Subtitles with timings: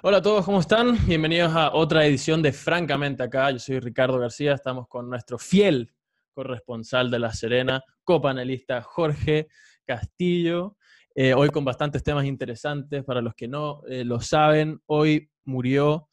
[0.00, 0.96] Hola a todos, ¿cómo están?
[1.08, 3.50] Bienvenidos a otra edición de Francamente Acá.
[3.50, 5.92] Yo soy Ricardo García, estamos con nuestro fiel
[6.32, 9.48] corresponsal de La Serena, copanelista Jorge
[9.84, 10.76] Castillo.
[11.16, 13.02] Eh, hoy con bastantes temas interesantes.
[13.02, 16.08] Para los que no eh, lo saben, hoy murió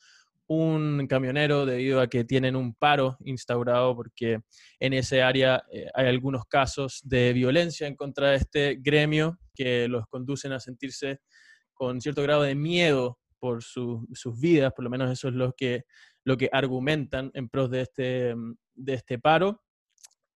[0.47, 4.39] un camionero debido a que tienen un paro instaurado porque
[4.79, 9.87] en ese área eh, hay algunos casos de violencia en contra de este gremio que
[9.87, 11.19] los conducen a sentirse
[11.75, 15.83] con cierto grado de miedo por sus vidas, por lo menos eso es lo que,
[16.23, 18.35] lo que argumentan en pros de este,
[18.73, 19.61] de este paro.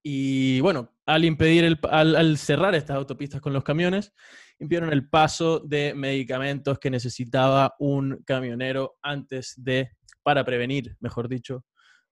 [0.01, 4.13] Y bueno, al impedir, al, cerrar estas autopistas con los camiones,
[4.59, 9.91] impidieron el paso de medicamentos que necesitaba un camionero antes de,
[10.23, 11.65] para prevenir, mejor dicho,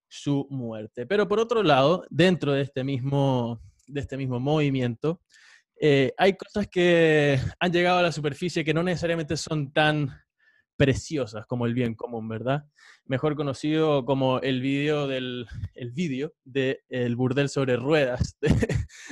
[0.09, 1.05] su muerte.
[1.05, 5.21] Pero por otro lado, dentro de este mismo, de este mismo movimiento,
[5.79, 10.09] eh, hay cosas que han llegado a la superficie que no necesariamente son tan
[10.77, 12.65] preciosas como el bien común, ¿verdad?
[13.05, 18.37] Mejor conocido como el vídeo del el vídeo de el burdel sobre ruedas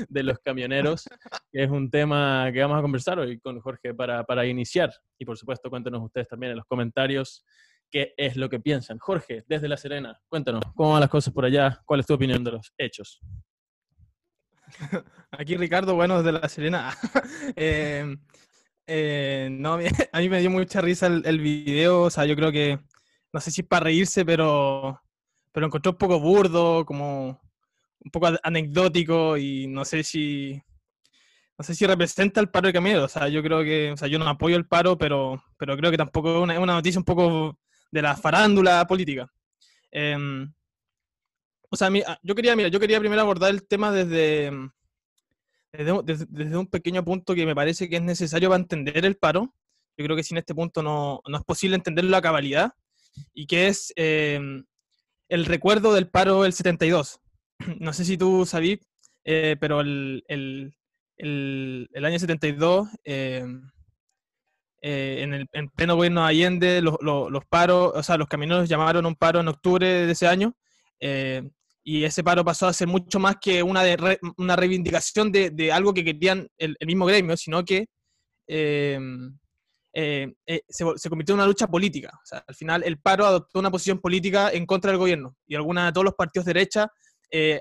[0.07, 1.05] de, los camioneros,
[1.51, 4.93] que es un tema que vamos a conversar hoy con Jorge para, para iniciar.
[5.17, 7.43] Y por supuesto, cuéntenos ustedes también en los comentarios
[7.89, 8.99] qué es lo que piensan.
[8.99, 11.81] Jorge, desde La Serena, cuéntanos, ¿cómo van las cosas por allá?
[11.85, 13.19] ¿Cuál es tu opinión de los hechos?
[15.31, 16.93] Aquí Ricardo, bueno, desde La Serena.
[17.55, 18.15] eh,
[18.87, 19.77] eh, no,
[20.11, 22.79] a mí me dio mucha risa el, video, o sea, yo creo que,
[23.33, 25.01] no sé si es para reírse, pero,
[25.51, 27.41] pero encontré un poco burdo, como
[27.99, 30.61] un poco anecdótico y no sé si,
[31.57, 34.07] no sé si representa el paro de camioneros, o sea, yo creo que, o sea,
[34.07, 37.05] yo no apoyo el paro, pero, pero creo que tampoco es una, una noticia un
[37.05, 37.57] poco
[37.91, 39.31] de la farándula política.
[39.91, 40.17] Eh,
[41.69, 41.89] o sea,
[42.21, 44.51] yo quería, mira, yo quería primero abordar el tema desde,
[45.75, 49.53] desde, un pequeño punto que me parece que es necesario para entender el paro.
[49.97, 52.73] Yo creo que sin este punto no, no es posible entenderlo a cabalidad,
[53.33, 54.39] y que es eh,
[55.29, 57.19] el recuerdo del paro del 72.
[57.79, 58.79] No sé si tú sabías,
[59.23, 60.73] eh, pero el, el,
[61.17, 63.45] el, año 72, eh,
[64.81, 68.69] en el en pleno gobierno de Allende, los, los, los, paros, o sea, los camioneros
[68.69, 70.53] llamaron un paro en octubre de ese año,
[71.87, 75.71] y ese paro pasó a ser mucho más que una, de una reivindicación de, de,
[75.71, 77.85] algo que querían el, el, mismo gremio, sino que
[78.47, 78.99] eh,
[79.93, 82.19] eh, eh, se, se, convirtió en una lucha política.
[82.47, 86.05] Al final el paro adoptó una posición política en contra del gobierno y alguna, todos
[86.05, 86.91] los partidos de derecha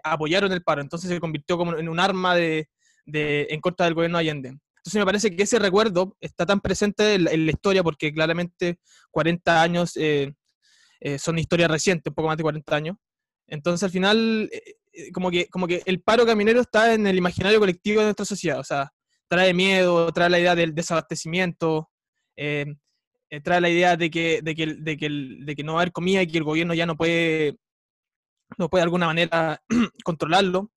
[0.02, 0.80] apoyaron el paro.
[0.80, 2.70] Entonces se convirtió como en un arma de,
[3.04, 4.48] de, en contra del gobierno Allende.
[4.48, 8.78] Entonces me parece que ese recuerdo está tan presente en en la historia porque claramente
[9.10, 9.98] 40 años
[11.18, 12.96] son historia reciente, un poco más de 40 años.
[13.46, 17.16] Entonces, al final, eh, eh, como, que, como que el paro caminero está en el
[17.16, 18.58] imaginario colectivo de nuestra sociedad.
[18.58, 18.92] O sea,
[19.28, 21.90] trae miedo, trae la idea del desabastecimiento,
[22.36, 22.66] eh,
[23.42, 25.92] trae la idea de que, de, que, de, que, de que no va a haber
[25.92, 27.58] comida y que el gobierno ya no puede,
[28.58, 29.62] no puede de alguna manera
[30.04, 30.70] controlarlo.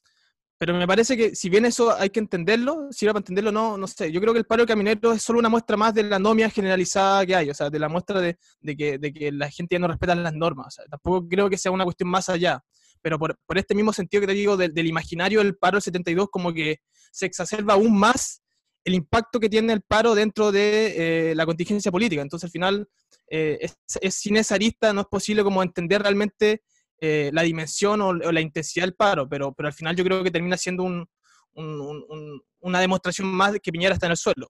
[0.59, 3.77] Pero me parece que si bien eso hay que entenderlo, si era para entenderlo, no,
[3.77, 4.11] no sé.
[4.11, 7.25] Yo creo que el paro caminero es solo una muestra más de la anomia generalizada
[7.25, 9.87] que hay, o sea, de la muestra de, de, que, de la gente ya no
[9.87, 10.77] respeta las normas.
[10.89, 12.63] Tampoco creo que sea una cuestión más allá.
[13.01, 16.51] Pero por, este mismo sentido que te digo del, imaginario del paro del 72, como
[16.51, 16.79] que
[17.11, 18.41] se exacerba aún más
[18.83, 22.21] el impacto que tiene el paro dentro de eh, la contingencia política.
[22.21, 22.89] Entonces, al final,
[23.29, 26.63] eh, es, sin esa arista no es posible como entender realmente
[26.99, 30.23] eh, la dimensión o, o, la intensidad del paro, pero, pero al final yo creo
[30.23, 31.07] que termina siendo un,
[31.53, 34.47] un, un, una demostración más de que Piñera está en el suelo.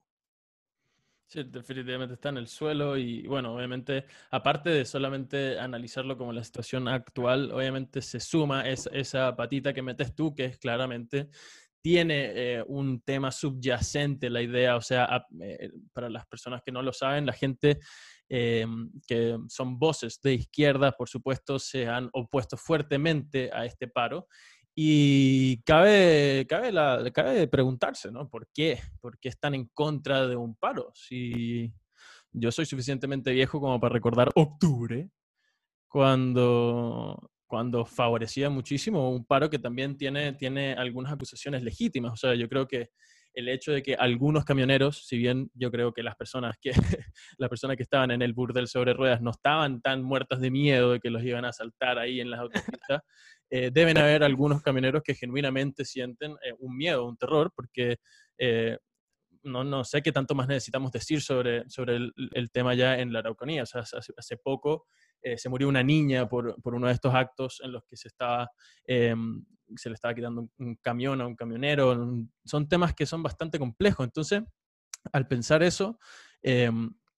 [1.29, 6.41] Sí, definitivamente está en el suelo y bueno, obviamente, aparte de solamente analizarlo como la
[6.41, 11.27] situación actual, obviamente se suma es, esa patita que metes tú, que es claramente,
[11.81, 16.71] tiene eh, un tema subyacente la idea, o sea, a, eh, para las personas que
[16.71, 17.79] no lo saben, la gente
[18.29, 18.65] eh,
[19.07, 24.27] que son voces de izquierda, por supuesto, se han opuesto fuertemente a este paro.
[24.75, 28.29] Y cabe, cabe, la, cabe preguntarse, ¿no?
[28.29, 28.79] ¿Por qué?
[29.01, 30.91] ¿Por qué están en contra de un paro?
[30.93, 31.73] Si
[32.31, 35.09] yo soy suficientemente viejo como para recordar octubre,
[35.87, 42.13] cuando, cuando favorecía muchísimo un paro que también tiene, tiene algunas acusaciones legítimas.
[42.13, 42.91] O sea, yo creo que
[43.33, 46.71] el hecho de que algunos camioneros, si bien yo creo que las personas que,
[47.37, 50.93] las personas que estaban en el burdel sobre ruedas no estaban tan muertas de miedo
[50.93, 53.01] de que los iban a asaltar ahí en las autopistas,
[53.49, 57.97] eh, deben haber algunos camioneros que genuinamente sienten eh, un miedo, un terror, porque
[58.37, 58.77] eh,
[59.43, 63.19] no, no, sé qué tanto más necesitamos decir sobre, sobre el, tema ya en la
[63.19, 63.63] Araucanía.
[63.63, 64.87] Hace, poco
[65.35, 68.49] se murió una niña por, por, uno de estos actos en los que se estaba
[68.85, 69.15] eh,
[69.75, 72.25] se le estaba quitando un, camión a un camionero.
[72.45, 74.05] Son temas que son bastante complejos.
[74.05, 74.43] Entonces,
[75.11, 75.99] al pensar eso,
[76.41, 76.71] eh,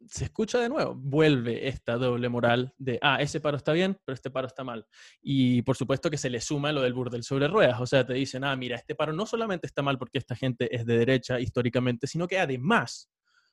[0.07, 4.13] se escucha de nuevo, vuelve esta doble moral de, ah, ese paro está bien, pero
[4.13, 4.85] este paro está mal.
[5.21, 8.13] Y por supuesto que se le suma lo del burdel sobre ruedas, o sea, te
[8.13, 11.39] dicen, ah, mira, este paro no solamente está mal porque esta gente es de derecha
[11.39, 13.09] históricamente, sino que además,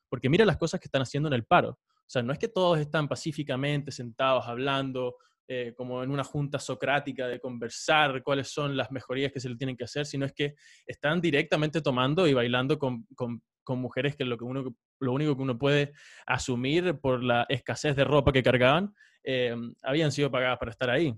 [0.08, 1.70] porque mira las cosas que están haciendo en el paro.
[1.70, 5.16] O sea, no es que todos están pacíficamente sentados hablando
[5.48, 9.56] eh, como en una junta socrática de conversar cuáles son las mejorías que se le
[9.56, 10.54] tienen que hacer, sino es que
[10.86, 13.40] están directamente tomando y bailando con, con,
[13.78, 15.92] mujeres que lo, que uno, lo único que uno puede
[16.26, 18.94] asumir por la escasez de ropa que cargaban,
[19.24, 21.14] eh, habían sido pagadas para estar ahí.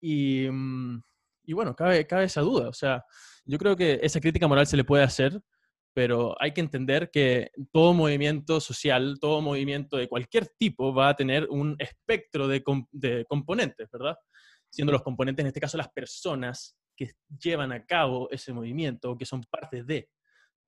[0.00, 1.02] Y, mm,
[1.44, 2.68] y bueno, cabe, cabe esa duda.
[2.68, 3.04] O sea,
[3.44, 5.40] yo creo que esa crítica moral se le puede hacer,
[5.92, 11.16] pero hay que entender que todo movimiento social, todo movimiento de cualquier tipo va a
[11.16, 14.16] tener un espectro de, de, componentes, ¿verdad?
[14.70, 19.24] Siendo los componentes, en este caso, las personas que llevan a cabo ese movimiento que
[19.24, 20.08] son parte de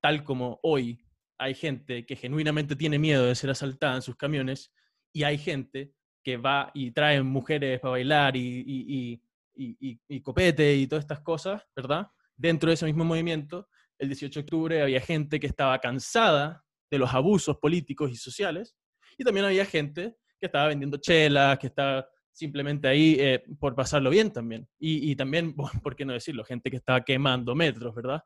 [0.01, 0.99] tal como hoy
[1.37, 4.71] hay gente que genuinamente tiene miedo de ser asaltada en sus camiones
[5.13, 5.93] y hay gente
[6.23, 9.21] que va y trae mujeres para bailar y,
[9.55, 12.07] y, copete y todas estas cosas, ¿verdad?
[12.35, 13.67] Dentro de ese mismo movimiento,
[13.99, 18.75] el 18 de octubre había gente que estaba cansada de los abusos políticos y sociales
[19.17, 24.09] y también había gente que estaba vendiendo chelas, que estaba simplemente ahí eh, por pasarlo
[24.09, 24.67] bien también.
[24.79, 26.43] Y, también, ¿por qué no decirlo?
[26.43, 28.23] Gente que estaba quemando metros, ¿verdad?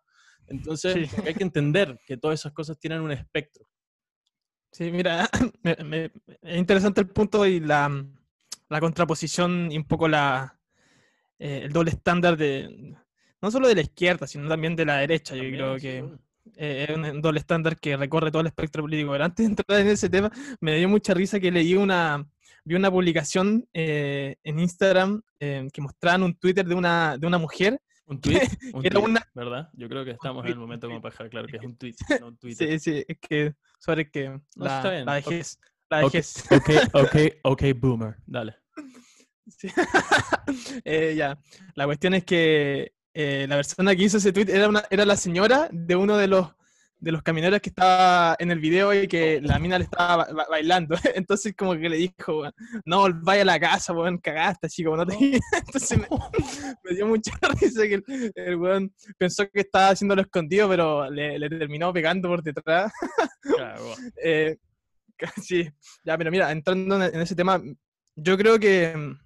[0.48, 3.68] Entonces, hay que entender que todas esas cosas tienen un espectro.
[4.72, 5.30] Sí, mira,
[5.64, 8.06] es interesante el punto y la,
[8.70, 10.60] la contraposición y un poco la,
[11.40, 12.96] eh, el doble estándar de,
[13.42, 15.36] no solo de la izquierda, sino también de la derecha.
[15.36, 16.06] Yo creo que
[16.56, 19.12] eh, es un doble estándar que recorre todo el espectro político.
[19.12, 22.26] Pero antes de entrar en ese tema, me dio mucha risa que leí una,
[22.64, 27.80] vi una publicación eh, en Instagram que mostraban un Twitter de una, de una mujer
[28.08, 28.40] un tweet,
[28.84, 29.22] era una...
[29.34, 29.70] ¿verdad?
[29.74, 31.96] Yo creo que estamos en el momento como para dejar claro que es un tweet,
[32.22, 35.60] no un Sí, sí, es que sobre que la, no, la vejez.
[35.90, 36.46] La vejez.
[36.52, 38.56] Ok, ok, ok, boomer, dale.
[39.48, 39.70] Sí.
[40.86, 41.38] eh, ya,
[41.76, 45.18] la cuestión es que eh, la persona que hizo ese tweet era, una, era la
[45.18, 46.52] señora de uno de los
[47.00, 50.96] de los camioneros que estaba en el video y que la mina le estaba bailando.
[51.16, 52.44] Entonces como que le dijo,
[52.86, 55.16] no, vaya a la casa, weón, cagaste, como no te...
[55.66, 56.00] Entonces
[56.84, 58.04] me, dio mucha risa que
[58.36, 62.92] el, weón pensó que estaba haciéndolo escondido, pero le, terminó pegando por detrás.
[64.24, 64.58] eh,
[65.42, 65.68] sí,
[66.04, 67.62] ya, pero mira, entrando en ese tema,
[68.16, 69.18] yo creo que...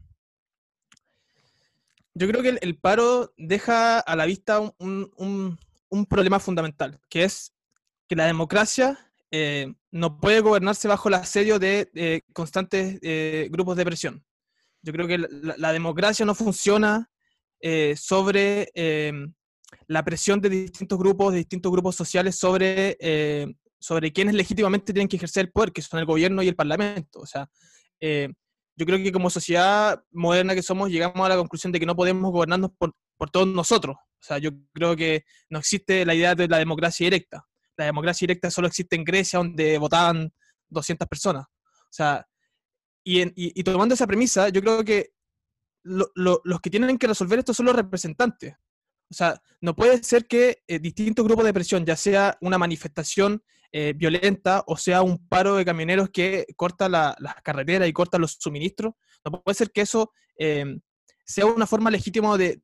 [2.14, 5.58] Yo creo que el, paro deja a la vista un,
[6.10, 7.54] problema fundamental, que es
[8.08, 9.00] que la democracia
[9.32, 14.26] eh, no puede gobernarse bajo el asedio de constantes eh, grupos de presión.
[14.82, 17.10] Yo creo que la, democracia no funciona
[17.62, 18.72] eh, sobre
[19.88, 22.98] la presión de distintos grupos, de distintos grupos sociales sobre,
[23.80, 27.20] sobre quienes legítimamente tienen que ejercer el poder, que son el gobierno y el parlamento.
[27.20, 27.50] O sea,
[28.76, 31.96] yo creo que como sociedad moderna que somos, llegamos a la conclusión de que no
[31.96, 33.96] podemos gobernarnos por, por todos nosotros.
[33.98, 37.46] O sea, yo creo que no existe la idea de la democracia directa
[37.82, 40.32] la democracia directa solo existe en Grecia, donde votaban
[40.70, 41.46] 200 personas.
[41.46, 42.26] O sea,
[43.04, 45.14] y, tomando esa premisa, yo creo que
[45.84, 48.54] los que tienen que resolver esto son los representantes.
[49.10, 53.44] O sea, no puede ser que eh, distintos grupos de presión, ya sea una manifestación
[53.72, 58.38] eh, violenta o sea un paro de camioneros que corta las carreteras y corta los
[58.40, 60.66] suministros, no puede ser que eso eh,
[61.24, 62.60] sea una forma legítima de,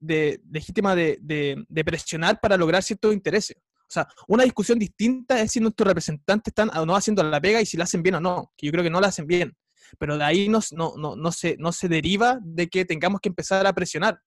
[0.52, 3.58] legítima de, presionar para lograr ciertos intereses.
[3.58, 7.62] O sea, una discusión distinta es si nuestros representantes están o no haciendo la pega
[7.62, 9.56] y si la hacen bien o no, que yo creo que no la hacen bien.
[9.98, 13.30] Pero de ahí no, no, no, no, se, no se deriva de que tengamos que
[13.30, 14.20] empezar a presionar.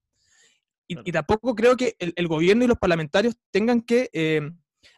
[0.89, 4.41] Y, tampoco creo que el, gobierno y los parlamentarios tengan que eh,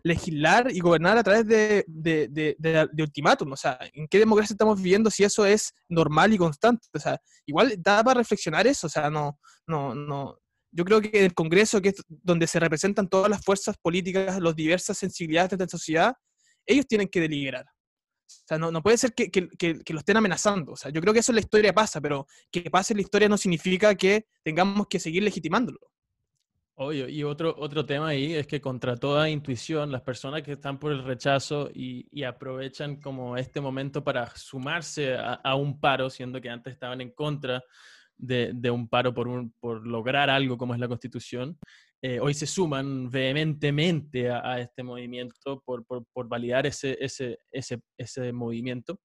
[0.02, 3.52] legislar y gobernar a través de, de, de, ultimátum.
[3.52, 6.86] O sea, ¿en qué democracia estamos viviendo si eso es normal y constante?
[6.94, 8.86] O sea, igual da para reflexionar eso.
[8.86, 10.38] O sea, no, no, no,
[10.72, 14.56] yo creo que el Congreso, que es donde se representan todas las fuerzas políticas, las
[14.56, 16.14] diversas sensibilidades de la sociedad,
[16.66, 17.64] ellos tienen que deliberar.
[17.64, 20.72] O sea, no, no puede ser que, que, que, lo estén amenazando.
[20.72, 23.02] O sea, yo creo que eso en la historia pasa, pero que pase en la
[23.02, 25.78] historia no significa que tengamos que seguir legitimándolo.
[26.74, 30.78] Oye, y otro, otro tema ahí es que contra toda intuición, las personas que están
[30.78, 36.08] por el rechazo y, y aprovechan como este momento para sumarse a, a, un paro,
[36.08, 37.62] siendo que antes estaban en contra,
[38.16, 41.58] de, un paro por, un, por lograr algo como es la constitución,
[42.00, 48.32] eh, hoy se suman vehementemente a, este movimiento por, por, validar ese, ese, ese, ese
[48.32, 49.00] movimiento.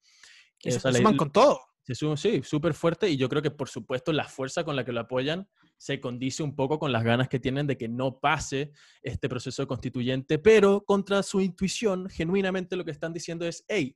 [0.60, 1.60] se, suman con todo.
[1.88, 4.92] Se sí, súper fuerte y yo creo que por supuesto la fuerza con la que
[4.92, 8.74] lo apoyan se condice un poco con las ganas que tienen de que no pase
[9.02, 13.96] este proceso constituyente, pero contra su intuición, genuinamente lo que están diciendo es, hey,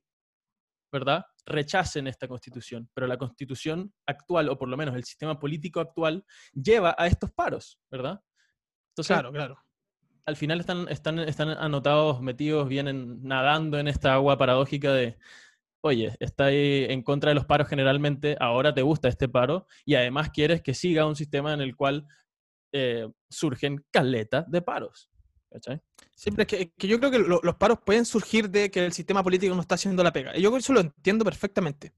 [0.90, 1.22] ¿verdad?
[1.44, 6.24] rechacen esta constitución, pero la constitución actual, o por lo menos el sistema político actual,
[6.54, 8.22] lleva a estos paros, ¿verdad?
[8.92, 9.58] Entonces, claro, claro.
[10.24, 15.18] Al final están, están, están anotados, metidos, vienen nadando en esta agua paradójica de,
[15.82, 19.94] oye, está ahí en contra de los paros generalmente, ahora te gusta este paro, y
[19.94, 22.06] además quieres que siga un sistema en el cual
[22.72, 25.10] eh, surgen caletas de paros.
[25.50, 25.82] ¿Cachai?
[26.14, 29.54] Siempre que, que, yo creo que los paros pueden surgir de que el sistema político
[29.54, 30.34] no está haciendo la pega.
[30.38, 31.92] Yo eso lo entiendo perfectamente.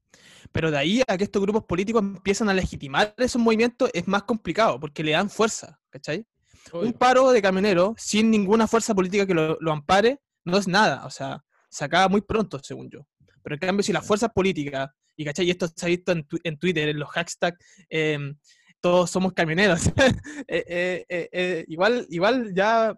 [0.51, 4.23] Pero de ahí a que estos grupos políticos empiezan a legitimar esos movimientos es más
[4.23, 6.25] complicado, porque le dan fuerza, ¿cachai?
[6.73, 11.05] Un paro de camioneros sin ninguna fuerza política que lo, lo, ampare no es nada.
[11.05, 13.07] O sea, se acaba muy pronto, según yo.
[13.45, 15.45] Pero en cambio, si las fuerzas políticas, y ¿cachai?
[15.45, 18.17] Y esto se ha visto en, en Twitter, en los hashtags, eh,
[18.81, 19.81] todos somos camioneros.
[20.47, 22.95] Eh, eh, eh, igual, igual ya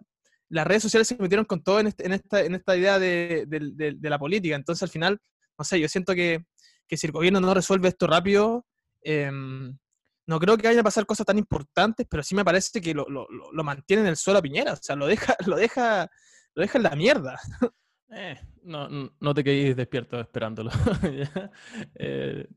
[0.48, 3.44] las redes sociales se metieron con todo en, este, en, esta, en esta idea de,
[3.46, 4.56] de, la política.
[4.56, 5.18] Entonces, al final,
[5.58, 6.44] no sé, yo siento que,
[6.86, 8.66] que si el gobierno no resuelve esto rápido,
[9.02, 9.76] em,
[10.26, 13.06] no creo que vayan a pasar cosas tan importantes, pero sí me parece que lo,
[13.08, 14.72] lo, lo mantiene en el suelo a Piñera.
[14.72, 16.10] O sea, lo deja, lo deja,
[16.54, 17.38] lo deja en la mierda.
[18.10, 20.70] Eh, no, no te quedes despierto esperándolo.
[21.94, 22.48] eh,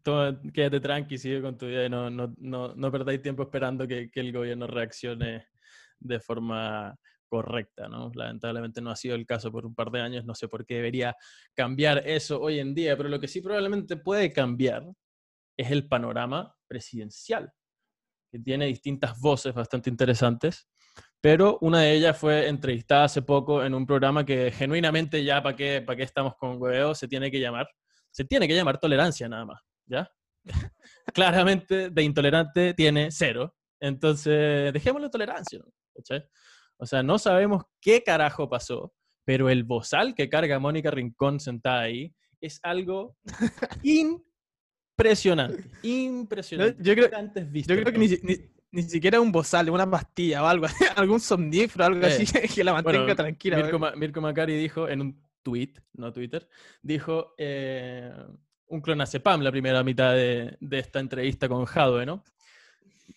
[0.53, 4.09] quédate tranqui, sigue con tu vida y no, no, no, no perdáis tiempo esperando que,
[4.09, 5.47] que, el gobierno reaccione
[5.99, 6.95] de forma
[7.27, 8.11] correcta, ¿no?
[8.15, 10.75] Lamentablemente no ha sido el caso por un par de años, no sé por qué
[10.75, 11.15] debería
[11.53, 14.85] cambiar eso hoy en día, pero lo que sí probablemente puede cambiar
[15.57, 17.51] es el panorama presidencial,
[18.31, 20.70] que tiene distintas voces bastante interesantes
[21.21, 25.55] pero una de ellas fue entrevistada hace poco en un programa que genuinamente ya, ¿para
[25.55, 26.95] qué, para qué estamos con hueveo?
[26.95, 27.69] Se tiene que llamar,
[28.09, 30.11] se tiene que llamar tolerancia nada más, ¿ya?
[31.13, 35.71] Claramente de intolerante tiene cero, entonces dejémosle tolerancia, ¿no?
[36.77, 38.91] O sea, no sabemos qué carajo pasó,
[39.23, 43.15] pero el bozal que carga Mónica Rincón sentada ahí es algo
[43.83, 46.81] impresionante, impresionante.
[46.81, 51.19] Yo creo, yo creo que ni, ni siquiera un bozal, una pastilla o algo, algún
[51.19, 52.25] somnífero, algo así
[52.55, 53.93] que la mantenga tranquila.
[53.95, 56.47] Mirko, Macari dijo en un tweet, no Twitter,
[56.81, 58.13] dijo eh,
[58.67, 62.23] un clonazepam la primera mitad de, esta entrevista con Jadwe, ¿no?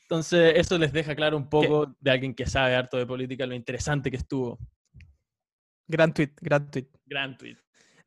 [0.02, 3.54] Entonces, eso les deja claro un poco de alguien que sabe harto de política lo
[3.54, 4.58] interesante que estuvo.
[5.86, 6.88] Gran tweet, gran tweet.
[7.06, 7.56] Gran tweet.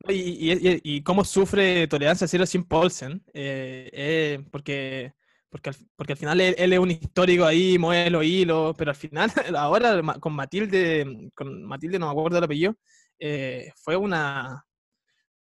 [0.08, 0.52] Y,
[0.84, 5.14] y, cómo sufre tolerancia cero sin Paulsen, eh, eh, porque
[5.50, 8.96] porque al, porque al final él, es un histórico ahí, mueve los hilos, pero al
[8.96, 12.74] final, ahora con Matilde, con Matilde no me acuerdo el apellido,
[13.18, 14.64] eh, fue una,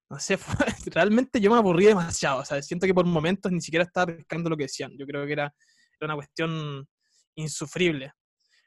[0.09, 0.37] no sé,
[0.87, 4.49] realmente yo me aburrí demasiado, o sea, siento que por momentos ni siquiera estaba pescando
[4.49, 5.53] lo que decían, yo creo que era,
[5.99, 6.87] era una cuestión
[7.35, 8.13] insufrible.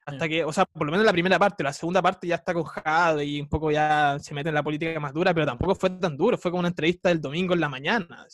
[0.06, 2.52] Hasta que, o sea, por lo menos la primera parte, la segunda parte ya está
[2.52, 5.90] cojado y un poco ya se mete en la política más dura, pero tampoco fue
[5.90, 8.26] tan duro, fue como una entrevista del domingo en la mañana.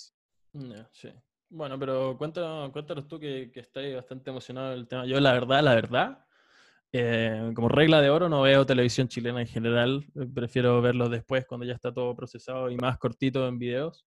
[0.90, 1.10] sí.
[1.48, 5.06] Bueno, pero cuéntanos, cuéntanos tú que, que estás bastante emocionado del tema.
[5.06, 6.26] Yo, la verdad, la verdad,
[6.92, 10.06] eh, como regla de oro, no veo televisión chilena en general.
[10.34, 14.06] Prefiero verlo después, cuando ya está todo procesado y más cortito en videos,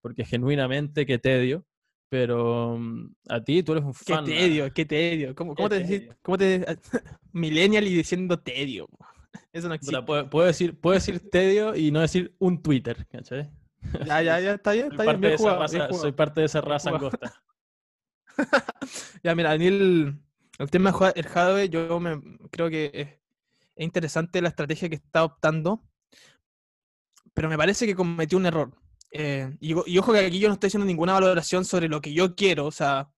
[0.00, 1.66] porque genuinamente, qué tedio.
[2.08, 4.24] Pero mm, a ti, tú eres un fan.
[4.24, 5.34] Qué tedio, qué tedio.
[5.34, 6.08] ¿Cómo, cómo te decís?
[6.22, 6.64] ¿Cómo te
[7.32, 8.88] Millennial y diciendo tedio.
[9.52, 10.02] Eso no existe.
[10.02, 13.50] puedo, decir, puedo decir tedio y no decir un Twitter, ¿cachai?
[14.06, 15.20] Ya, ya, ya, está bien, está bien.
[15.20, 17.42] bien, soy parte de esa raza angosta.
[19.22, 20.18] ya, mira, Daniel,
[20.58, 22.20] el tema del hardware, yo me,
[22.50, 23.08] creo que es,
[23.76, 25.82] interesante la estrategia que está optando,
[27.32, 28.70] pero me parece que cometió un error.
[29.12, 32.34] Eh, y, ojo que aquí yo no estoy haciendo ninguna valoración sobre lo que yo
[32.36, 33.08] quiero, o sea,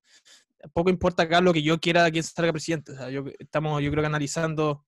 [0.72, 2.92] poco importa acá lo que yo quiera de quien salga presidente.
[2.92, 4.86] O sea, yo, estamos, yo creo que analizando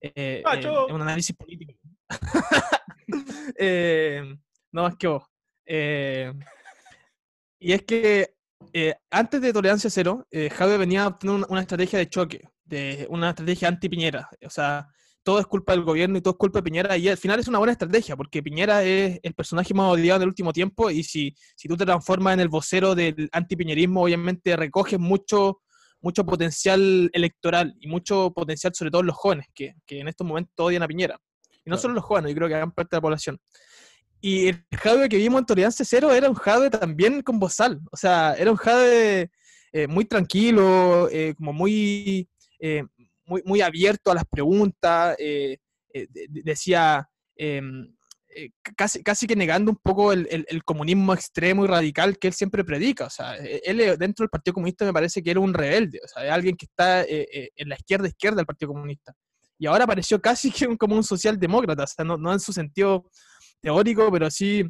[0.00, 1.72] eh, eh un análisis político.
[3.58, 4.36] eh,
[4.74, 5.22] no más que vos.
[5.64, 6.32] Eh,
[7.60, 8.34] y es que
[8.72, 13.30] eh, antes de Tolerancia Cero, eh, Javier venía obteniendo una, estrategia de choque, de una
[13.30, 14.28] estrategia anti-Piñera.
[14.44, 14.88] O sea,
[15.22, 16.96] todo es culpa del gobierno y todo es culpa de Piñera.
[16.96, 20.28] Y al final es una buena estrategia, porque Piñera es el personaje más odiado del
[20.28, 20.90] último tiempo.
[20.90, 25.62] Y si, si tú te transformas en el vocero del antipiñerismo, obviamente recoges mucho,
[26.00, 30.26] mucho potencial electoral y mucho potencial, sobre todo en los jóvenes, que, que en estos
[30.26, 31.16] momentos odian a Piñera.
[31.64, 33.38] Y no solo los jóvenes, yo creo que gran parte de la población.
[34.26, 37.82] Y el Jade que vimos en Tolerancia Cero era un Jade también con bozal.
[37.92, 39.30] O sea, era un Jade
[39.70, 42.26] eh, muy tranquilo, eh, como muy,
[42.58, 42.84] eh,
[43.26, 45.14] muy, abierto a las preguntas.
[46.30, 47.94] decía em,
[48.74, 53.04] casi, casi que negando un poco el, comunismo extremo y radical que él siempre predica.
[53.04, 56.00] O sea, él dentro del Partido Comunista me parece que era un rebelde.
[56.02, 59.14] O sea, alguien que está en la izquierda izquierda del Partido Comunista.
[59.58, 61.84] Y ahora apareció casi que como un socialdemócrata.
[61.84, 63.04] O sea, no, no en su sentido
[63.64, 64.64] teórico, pero sí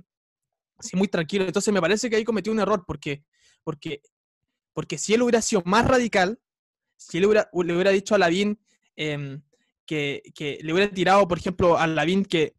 [0.80, 1.44] sí, muy tranquilo.
[1.44, 3.24] Entonces me parece que ahí cometió un error, porque,
[3.62, 4.02] porque,
[4.72, 6.38] porque si él hubiera sido más radical,
[6.96, 8.60] si él hubiera, le hubiera dicho a Lavín
[8.96, 9.42] em,
[9.86, 12.54] que, que, le hubiera tirado, por ejemplo, a Lavín que,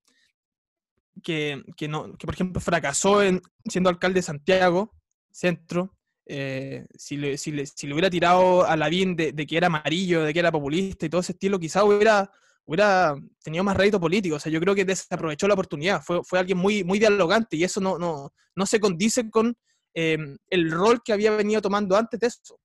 [1.24, 4.94] que, que, no, que, por ejemplo, fracasó en, siendo alcalde de Santiago,
[5.32, 5.96] centro,
[6.28, 9.68] eh, si, le, si, le, si, le, hubiera tirado a Lavín de, de que era
[9.68, 12.32] amarillo, de que era populista y todo ese estilo, quizá hubiera
[12.66, 14.36] hubiera tenido más rédito político.
[14.36, 16.02] O sea, yo creo que desaprovechó la oportunidad.
[16.02, 19.56] Fue, fue alguien muy, muy dialogante y eso no, no, no se condice con
[19.94, 22.60] em, el rol que había venido tomando antes de eso.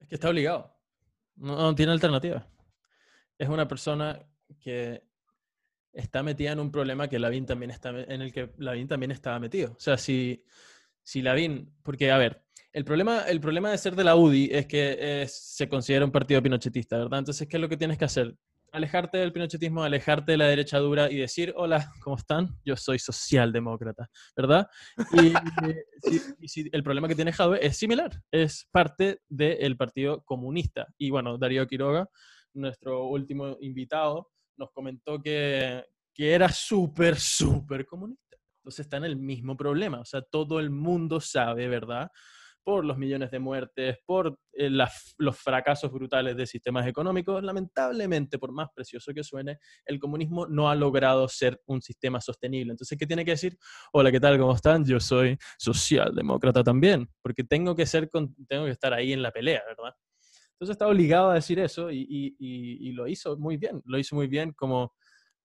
[0.00, 0.74] Es que está obligado.
[1.36, 2.46] No, tiene alternativa.
[3.38, 4.20] Es una persona
[4.60, 5.02] que
[5.92, 9.38] está metida en un problema que Lavín también está en el que Lavín también estaba
[9.38, 9.72] metido.
[9.72, 10.44] O sea, si,
[11.02, 14.66] si Lavín, porque a ver, el problema, el problema de ser de la UDI es
[14.66, 17.20] que se considera un partido pinochetista, ¿verdad?
[17.20, 18.36] Entonces, ¿qué es lo que tienes que hacer?
[18.74, 22.58] Alejarte del pinochetismo, alejarte de la derecha dura y decir, hola, ¿cómo están?
[22.64, 24.68] Yo soy socialdemócrata, ¿verdad?
[25.12, 30.88] Y, si, el problema que tiene Jadwe es similar, es parte del Partido Comunista.
[30.98, 32.08] Y bueno, Darío Quiroga,
[32.54, 38.36] nuestro último invitado, nos comentó que, que era súper, súper comunista.
[38.58, 42.10] Entonces está en el mismo problema, o sea, todo el mundo sabe, ¿verdad?
[42.64, 48.52] Por los millones de muertes, por eh, los fracasos brutales de sistemas económicos, lamentablemente, por
[48.52, 52.72] más precioso que suene, el comunismo no ha logrado ser un sistema sostenible.
[52.72, 53.58] Entonces, ¿qué tiene que decir?
[53.92, 54.38] Hola, ¿qué tal?
[54.38, 54.84] ¿Cómo están?
[54.84, 58.10] Yo soy socialdemócrata también, porque tengo que, ser
[58.48, 59.94] tengo que estar ahí en la pelea, ¿verdad?
[60.52, 62.06] Entonces está obligado a decir eso y,
[62.38, 64.94] y, lo hizo muy bien, lo hizo muy bien como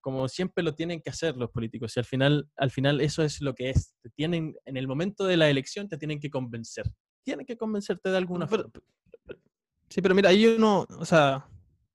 [0.00, 1.94] como siempre lo tienen que hacer los políticos.
[1.94, 3.94] Y al final, al final eso es lo que es.
[4.00, 6.86] Te tienen, en el momento de la elección te tienen que convencer
[7.24, 8.70] tiene que convencerte de alguna forma.
[9.88, 11.46] Sí, pero mira, ahí uno, o sea,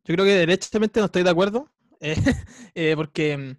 [0.03, 2.15] yo creo que derechamente no estoy de acuerdo, eh,
[2.75, 3.57] eh, porque,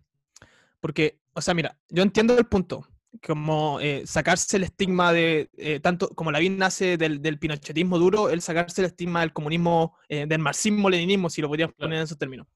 [0.81, 2.87] porque, o sea, mira, yo entiendo el punto,
[3.27, 8.29] como eh, sacarse el estigma de, tanto como la Lavín nace del, del, pinochetismo duro,
[8.29, 12.47] el sacarse el estigma del comunismo, del marxismo-leninismo, si lo podríamos poner en esos términos.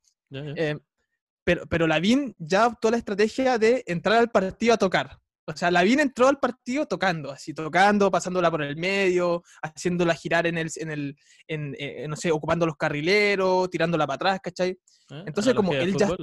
[1.44, 5.18] pero, pero Lavín ya optó la estrategia de entrar al partido a tocar.
[5.50, 10.46] O sea, Lavín entró al partido tocando, así tocando, pasándola por el medio, haciéndola girar
[10.46, 11.16] en el, en el,
[11.48, 14.70] en, eh, no sé, ocupando los carrileros, tirándola para atrás, ¿cachai?
[14.70, 16.14] Eh, Entonces, como él ya está,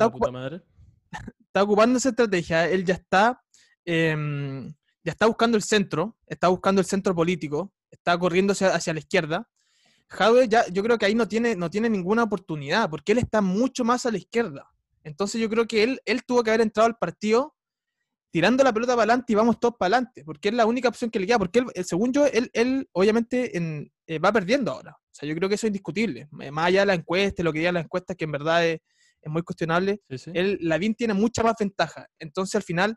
[1.45, 3.41] está, ocupando esa estrategia, él ya está,
[3.85, 8.99] em, ya está buscando el centro, está buscando el centro político, está corriendo hacia, la
[8.99, 9.49] izquierda.
[10.09, 13.41] Jadwe ya, yo creo que ahí no tiene, no tiene ninguna oportunidad, porque él está
[13.41, 14.69] mucho más a la izquierda.
[15.03, 17.56] Entonces yo creo que él, él tuvo que haber entrado al partido
[18.31, 21.09] tirando la pelota para adelante y vamos todos para adelante, porque es la única opción
[21.09, 23.51] que le queda, porque él, según yo, él, él obviamente
[24.07, 24.91] eh, va perdiendo ahora.
[24.91, 26.27] O sea, yo creo que eso es indiscutible.
[26.41, 28.79] Eh, más allá de la encuesta, lo que diga la encuesta, que en verdad es,
[29.25, 32.07] muy cuestionable, sí, él, Lavín tiene mucha más ventaja.
[32.17, 32.95] Entonces, al final,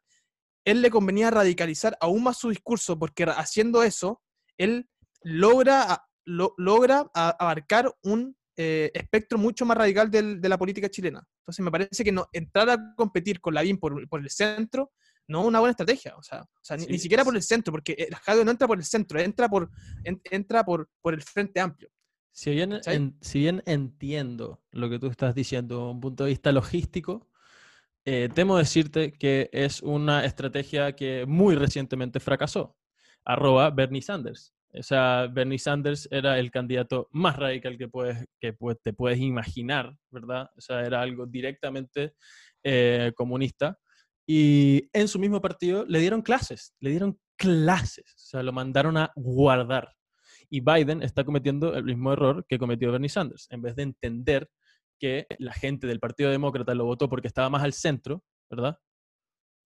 [0.64, 4.22] él le convenía radicalizar aún más su discurso, porque haciendo eso,
[4.56, 4.88] él
[5.22, 11.24] logra, logra abarcar un eh, espectro mucho más radical de la política chilena.
[11.40, 14.92] Entonces, me parece que no, entrar a competir con Lavín por, por el centro
[15.30, 16.14] no una buena estrategia.
[16.16, 19.20] O sea, ni, siquiera por el centro, porque el Jadwe no entra por el centro,
[19.20, 19.70] entra por,
[20.04, 21.88] entra por, por el frente amplio.
[22.32, 22.80] Si bien,
[23.20, 27.28] si bien entiendo lo que tú estás diciendo desde un punto de vista logístico,
[28.04, 32.76] eh, temo decirte que es una estrategia que muy recientemente fracasó.
[33.24, 34.54] Arroba Bernie Sanders.
[34.72, 39.96] O sea, Bernie Sanders era el candidato más radical que, puedes, que te puedes imaginar,
[40.10, 40.48] ¿verdad?
[40.56, 42.14] O sea, era algo directamente
[42.62, 43.78] eh, comunista.
[44.32, 48.96] Y en su mismo partido le dieron clases, le dieron clases, o sea, lo mandaron
[48.96, 49.92] a guardar.
[50.48, 53.48] Y Biden está cometiendo el mismo error que cometió Bernie Sanders.
[53.50, 54.48] En vez de entender
[55.00, 58.78] que la gente del Partido Demócrata lo votó porque estaba más al centro, ¿verdad?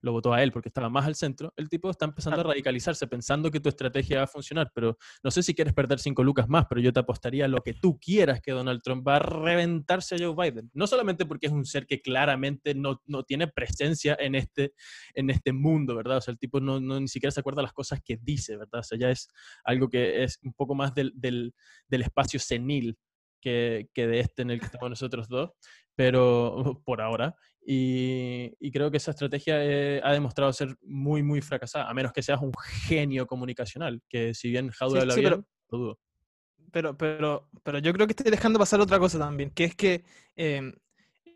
[0.04, 3.06] Lo votó a él porque estaba más al centro, el tipo está empezando a radicalizarse
[3.06, 6.46] pensando que tu estrategia va a funcionar, pero no sé si quieres perder cinco lucas
[6.46, 10.16] más, pero yo te apostaría lo que tú quieras que Donald Trump va a reventarse
[10.16, 10.70] a Joe Biden.
[10.74, 14.74] No solamente porque es un ser que claramente no, no tiene presencia en este,
[15.14, 16.18] en este mundo, ¿verdad?
[16.18, 18.80] O sea, el tipo no, no, ni siquiera se acuerda las cosas que dice, ¿verdad?
[18.80, 19.28] O sea, ya es
[19.64, 21.54] algo que es un poco más del, del,
[21.88, 22.98] del espacio senil
[23.40, 25.50] que, que, de este en el que estamos nosotros dos,
[25.94, 27.34] pero por ahora.
[27.66, 32.22] Y, creo que esa estrategia eh, ha demostrado ser muy, muy fracasada, a menos que
[32.22, 32.52] seas un
[32.86, 35.98] genio comunicacional, que si bien Jadwe habla bien, pero, lo dudo.
[36.70, 40.04] Pero, pero, pero yo creo que estoy dejando pasar otra cosa también, que es que,
[40.36, 40.74] em,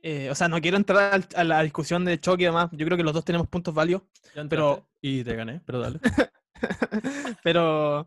[0.02, 2.98] eh, o sea, no quiero entrar a la discusión de choque y demás, yo creo
[2.98, 4.02] que los dos tenemos puntos válidos,
[4.50, 4.86] pero...
[5.00, 6.00] Y te gané, pero dale.
[7.42, 8.06] pero,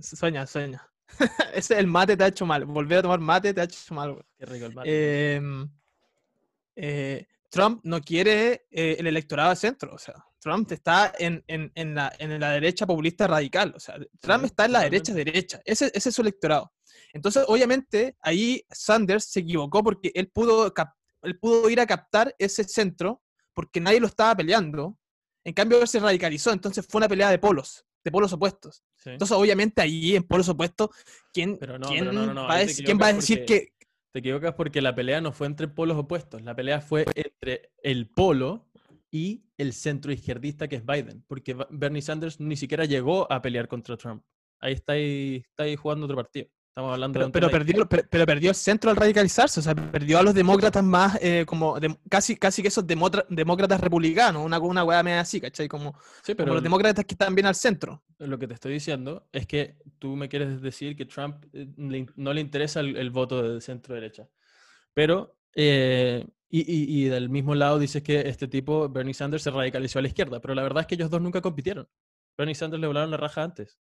[0.00, 0.82] sueña, sueña.
[1.54, 2.64] Ese el mate te ha hecho mal.
[2.64, 4.16] Volver a tomar mate te ha hecho mal.
[4.38, 5.34] Qué rico el mate.
[5.34, 5.68] Em,
[6.74, 9.94] eh, Trump no quiere eh, el electorado de centro.
[9.94, 13.72] O sea, Trump está en, en, en, la, en la derecha populista radical.
[13.76, 15.60] O sea, Trump está en la derecha derecha.
[15.64, 16.72] Ese, ese es su electorado.
[17.12, 20.72] Entonces, obviamente, ahí Sanders se equivocó porque él pudo,
[21.22, 23.22] él pudo ir a captar ese centro
[23.54, 24.98] porque nadie lo estaba peleando.
[25.44, 26.52] En cambio, él se radicalizó.
[26.52, 28.84] Entonces fue una pelea de polos, de polos opuestos.
[29.04, 30.90] Entonces, obviamente, ahí en polos opuestos,
[31.32, 33.72] ¿quién, ¿quién, va, a decir, ¿quién va a decir que...
[34.16, 36.40] Te equivocas porque la pelea no fue entre polos opuestos.
[36.40, 38.66] La pelea fue entre el polo
[39.10, 43.68] y el centro izquierdista que es Biden, porque Bernie Sanders ni siquiera llegó a pelear
[43.68, 44.24] contra Trump.
[44.58, 46.48] Ahí está ahí, está ahí jugando otro partido.
[46.76, 50.22] Estamos hablando pero, pero perdió, pero, perdió el centro al radicalizarse, o sea, perdió a
[50.22, 51.78] los demócratas más, eh, como
[52.10, 55.68] casi, casi que esos demócratas republicanos, una, una weá media así, ¿cachai?
[55.68, 58.04] Como, sí, pero los demócratas que están bien al centro.
[58.18, 61.66] Lo que te estoy diciendo es que tú me quieres decir que Trump eh,
[62.14, 64.28] no le interesa el, voto de centro derecha.
[64.92, 69.98] Pero eh, y, y, del mismo lado dices que este tipo, Bernie Sanders, se radicalizó
[69.98, 71.88] a la izquierda, pero la verdad es que ellos dos nunca compitieron.
[72.36, 73.78] Bernie Sanders le volaron la raja antes.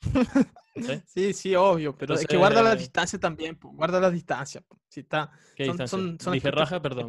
[1.06, 1.32] ¿Sí?
[1.32, 4.62] sí, obvio, pero es que guarda la distancia también, guarda la distancia.
[4.88, 6.20] Si está, ¿Qué son, distancia?
[6.20, 7.08] Son, raja, perdón.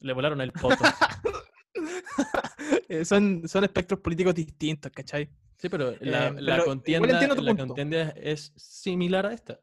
[0.00, 0.76] Le volaron el poto.
[2.88, 5.30] Eh, son, son espectros políticos distintos, ¿cachai?
[5.56, 9.60] Sí, pero la, eh, la contienda, la contienda es similar a esta.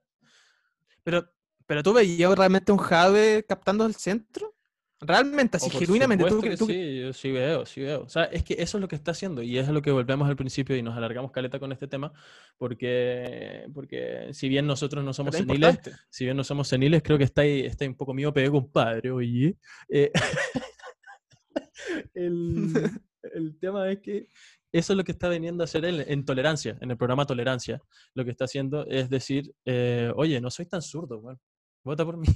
[1.04, 1.30] Pero,
[1.66, 4.56] pero tú veías realmente un Jave captando el centro.
[5.00, 6.26] Realmente, así genuinamente.
[6.26, 8.04] Tú, Sí, yo sí veo, sí veo.
[8.04, 9.92] O sea, es que eso es lo que está haciendo y es a lo que
[9.92, 12.12] volvemos al principio y nos alargamos caleta con este tema,
[12.58, 15.80] porque, porque si bien nosotros no somos seniles,
[16.10, 19.12] si bien no somos seniles, creo que está ahí, está un poco mío pegue, compadre,
[19.12, 19.58] oye.
[19.88, 20.12] Eh,
[22.16, 22.74] el,
[23.22, 24.28] el tema es que
[24.72, 27.82] eso es lo que está veniendo a hacer él en Tolerancia, en el programa Tolerancia.
[28.14, 31.40] Lo que está haciendo es decir, eh, oye, no soy tan zurdo, bueno,
[31.84, 32.28] vota por mí,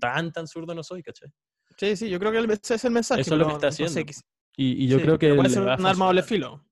[0.00, 1.30] tan, tan zurdo no soy, ¿cachai?
[1.76, 3.20] Sí, sí, yo creo que ese es el mensaje.
[3.20, 4.00] Eso es lo que está haciendo.
[4.56, 5.34] y, yo creo que.
[5.34, 6.66] Puede ser un arma doble filo.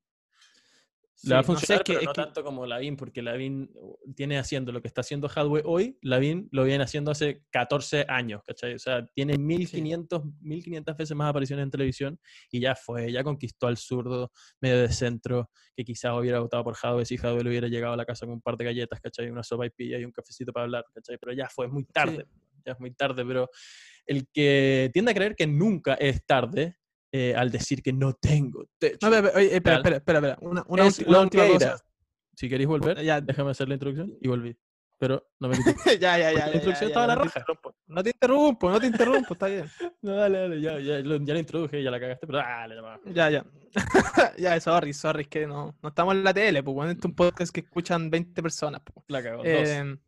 [1.23, 4.73] Le va a funcionar, no pero no tanto como Lavin, porque Lavin uh, tiene haciendo
[4.73, 8.75] lo que está haciendo Hadwe hoy, Lavin lo viene haciendo hace 14 años, ¿cachai?
[8.75, 13.69] O sea, tiene 1500, 1500 veces más apariciones en televisión y ya fue, ya conquistó
[13.69, 17.69] al zurdo medio de centro, que quizás hubiera votado por Hadwe si Hadwe le hubiera
[17.69, 19.31] llegado a la casa con un par de galletas, ¿cachai?
[19.31, 21.17] Una sopa y pilla y un cafecito para hablar, ¿cachai?
[21.19, 22.27] Pero ya fue, muy tarde,
[22.65, 23.51] ya es muy tarde, pero
[24.07, 26.77] el que tiende a creer que nunca es tarde,
[27.13, 29.09] eh, al decir que no tengo techo.
[29.09, 31.79] No, espera, espera, espera, Una, una, última cosa.
[32.35, 33.21] Si queréis volver, ya.
[33.21, 34.57] déjame hacer la introducción y volví.
[34.99, 35.57] Pero no me
[36.01, 36.47] Ya, ya, ya.
[36.47, 37.45] La introducción estaba la roja.
[37.87, 39.67] No te interrumpo, no te interrumpo, está bien.
[40.03, 42.75] No, dale, dale, ya, ya, ya la introduje, ya la cagaste, pero dale,
[43.13, 43.29] ya.
[43.29, 43.45] Ya,
[44.37, 44.61] ya.
[44.61, 47.55] sorry, sorry, es que no, no estamos en la tele, pues, bueno, es un podcast
[47.55, 48.83] que escuchan 20 personas.
[48.85, 49.05] Pues.
[49.09, 49.99] La cago, eh, honestos.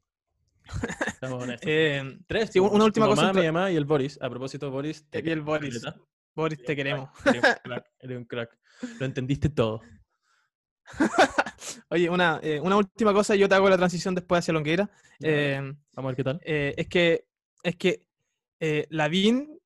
[1.62, 3.22] Eh, Tres, sí, una última cosa.
[3.22, 4.18] Mamá, mi mamá y el Boris.
[4.20, 5.06] A propósito, Boris.
[5.10, 5.82] Te y el Boris.
[6.34, 7.08] Boris, te queremos.
[7.98, 8.56] Eres un, crack,
[9.00, 9.80] Lo entendiste todo.
[11.88, 14.90] Oye, una, eh, una, última cosa, yo te hago la transición después hacia Longueira.
[15.20, 15.58] Eh,
[15.94, 16.40] Vamos a ver qué tal.
[16.44, 17.26] Eh, es que,
[17.62, 18.06] es que
[18.90, 19.58] Lavín,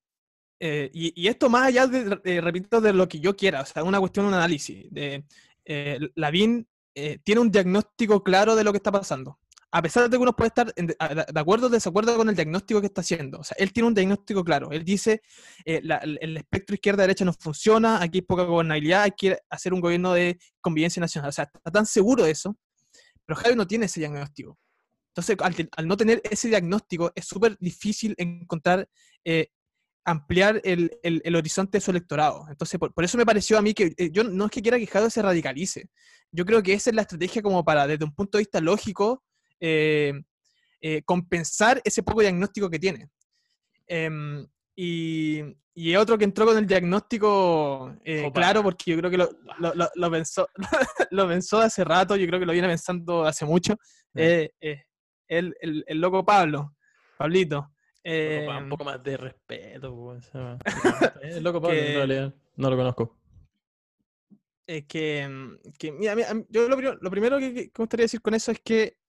[0.60, 3.98] y, y, esto más allá, de, repito, de lo que yo quiera, o sea, una
[3.98, 4.86] cuestión, un análisis.
[4.90, 5.24] De,
[6.14, 9.38] Lavín tiene un diagnóstico claro de lo que está pasando
[9.72, 12.88] a pesar de que uno puede estar de acuerdo o desacuerdo con el diagnóstico que
[12.88, 13.38] está haciendo.
[13.38, 14.70] O sea, él tiene un diagnóstico claro.
[14.72, 15.22] Él dice,
[15.64, 20.12] eh, el espectro izquierda-derecha no funciona, aquí hay poca gobernabilidad, hay que hacer un gobierno
[20.12, 21.28] de convivencia nacional.
[21.28, 22.56] O sea, está tan seguro de eso,
[23.24, 24.59] pero Javier no tiene ese diagnóstico.
[25.14, 25.37] Entonces,
[25.76, 28.88] al, no tener ese diagnóstico, es súper difícil encontrar,
[29.24, 29.48] eh,
[30.04, 30.90] ampliar el,
[31.37, 32.46] horizonte de su electorado.
[32.48, 34.87] Entonces, por, eso me pareció a mí que eh, yo no es que quiera que
[34.87, 35.90] Javier se radicalice.
[36.33, 39.24] Yo creo que esa es la estrategia como para, desde un punto de vista lógico,
[39.60, 40.14] eh,
[40.82, 43.10] eh, compensar ese poco diagnóstico que tiene.
[43.86, 45.42] Em, y,
[45.74, 49.28] y, otro que entró con el diagnóstico eh, claro, porque yo creo que lo,
[49.94, 50.48] lo, pensó,
[51.10, 53.76] lo pensó hace rato, yo creo que lo viene pensando hace mucho,
[54.14, 54.50] el,
[55.28, 56.74] el, el, loco Pablo,
[57.18, 57.72] Pablito.
[58.04, 60.16] un em, poco más de respeto.
[61.22, 63.18] El loco Pablo, en realidad, no lo conozco.
[64.66, 65.28] Es que,
[65.78, 66.14] que mira,
[66.48, 68.99] yo lo, lo primero que, que, me gustaría decir con eso es que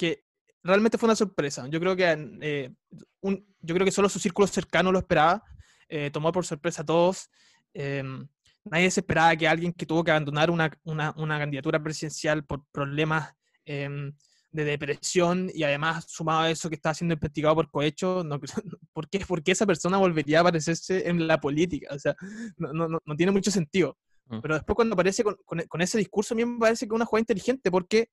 [0.00, 0.24] que
[0.62, 1.68] realmente fue una sorpresa.
[1.68, 2.72] Yo creo que, eh,
[3.20, 5.44] un, yo creo que solo su círculo cercano lo esperaba,
[5.90, 7.28] eh, tomó por sorpresa a todos.
[7.74, 8.26] Em,
[8.64, 12.64] nadie se esperaba que alguien que tuvo que abandonar una, una, una candidatura presidencial por
[12.72, 13.34] problemas
[13.66, 14.14] em,
[14.50, 18.40] de depresión y además sumado a eso que estaba siendo investigado por cohecho, no,
[18.94, 21.94] ¿por, qué, ¿por qué esa persona volvería a aparecerse en la política?
[21.94, 22.16] O sea,
[22.56, 23.98] no, no, no tiene mucho sentido.
[24.28, 24.40] Mm.
[24.40, 27.04] Pero después cuando aparece con, con, ese discurso, a mí me parece que es una
[27.04, 28.08] jugada inteligente porque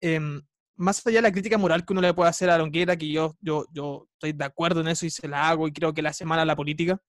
[0.00, 0.40] eh,
[0.76, 3.36] más allá de la crítica moral que uno le puede hacer a Longuera, que yo,
[3.40, 6.08] yo, yo estoy de acuerdo en eso y se la hago y creo que le
[6.08, 7.00] hace mal a la política,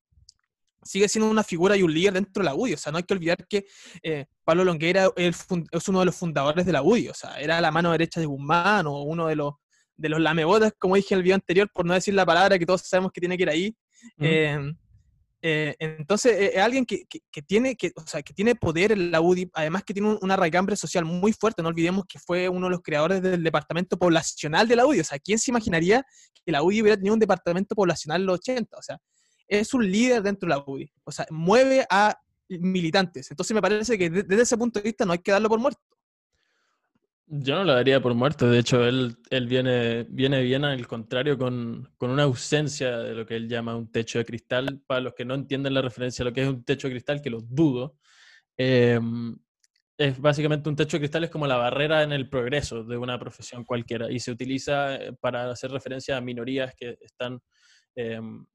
[0.84, 2.74] sigue siendo una figura y un líder dentro de la UDI.
[2.74, 3.66] O sea, no hay que olvidar que
[4.02, 5.46] eh, Pablo Longueira es
[5.88, 7.10] uno de los fundadores de la UDI.
[7.10, 9.54] O sea, era la mano derecha de Guzmán o uno de los,
[9.96, 12.66] de los lamebotas, como dije en el video anterior, por no decir la palabra que
[12.66, 13.76] todos sabemos que tiene que ir ahí.
[14.20, 14.74] Em, eh,
[15.42, 17.06] entonces, eh, es alguien que,
[17.46, 20.76] tiene, que, o sea, que tiene poder en la UDI, además que tiene una arraigambre
[20.76, 21.62] social muy fuerte.
[21.62, 25.02] No olvidemos que fue uno de los creadores del departamento poblacional de la UDI.
[25.02, 26.06] O sea, ¿quién se imaginaría
[26.44, 28.78] que la UDI hubiera tenido un departamento poblacional en los 80?
[28.78, 29.00] O sea,
[29.48, 30.92] es un líder dentro de la UDI.
[31.04, 32.18] O sea, mueve a
[32.50, 33.30] militantes.
[33.30, 35.82] Entonces me parece que desde ese punto de vista no hay que darlo por muerto.
[37.30, 38.50] Yo no lo daría por muerto.
[38.50, 43.26] De hecho, él, él viene, viene bien al contrario con, con, una ausencia de lo
[43.26, 44.82] que él llama un techo de cristal.
[44.88, 47.22] Para los que no entienden la referencia a lo que es un techo de cristal,
[47.22, 47.98] que lo dudo,
[48.58, 49.38] em,
[49.98, 53.20] es básicamente un techo de cristal es como la barrera en el progreso de una
[53.20, 57.40] profesión cualquiera y se utiliza eh, para hacer referencia a minorías que están
[57.96, 58.46] em,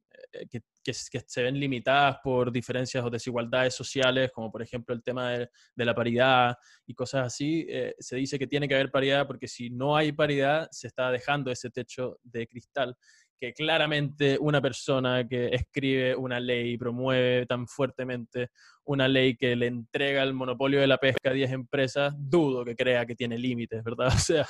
[0.51, 5.31] que, que, se ven limitadas por diferencias o desigualdades sociales, como por ejemplo el tema
[5.31, 9.49] de, la paridad y cosas así, eh, se dice que tiene que haber paridad porque
[9.49, 12.97] si no hay paridad se está dejando ese techo de cristal
[13.43, 18.51] que claramente una persona que escribe una ley y promueve tan fuertemente
[18.85, 22.77] una ley que le entrega el monopolio de la pesca a 10 empresas, dudo que
[22.77, 24.07] crea que tiene límites, ¿verdad?
[24.15, 24.47] O sea,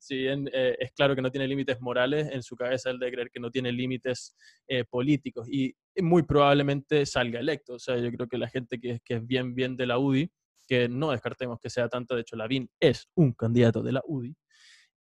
[0.00, 3.12] si bien eh, es claro que no tiene límites morales, en su cabeza él de
[3.12, 7.74] creer que no tiene límites eh, políticos y muy probablemente salga electo.
[7.74, 10.28] O sea, yo creo que la gente que, que es bien, bien de la UDI,
[10.66, 14.34] que no descartemos que sea tanto, de hecho, Lavín es un candidato de la UDI,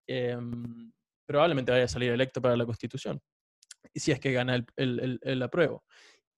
[0.07, 0.92] em,
[1.26, 3.20] probablemente vaya a salir electo para la Constitución,
[3.94, 5.84] si es que gana el, el, el, apruebo.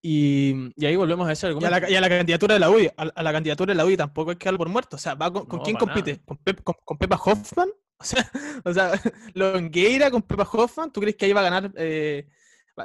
[0.03, 1.75] Y, y, ahí volvemos a ese argumento.
[1.89, 4.39] Y a la, candidatura de la UDI, a, la candidatura de la UDI tampoco es
[4.39, 4.97] que algo por muerto.
[4.97, 6.21] O sea, ¿va con, quién compite?
[6.25, 6.39] ¿Con,
[6.85, 7.69] ¿Con, Pepa Hoffman?
[7.99, 8.31] O sea,
[8.63, 8.93] o sea,
[9.35, 12.29] Longueira con Pepa Hoffman, ¿tú crees que ahí va a ganar, eh,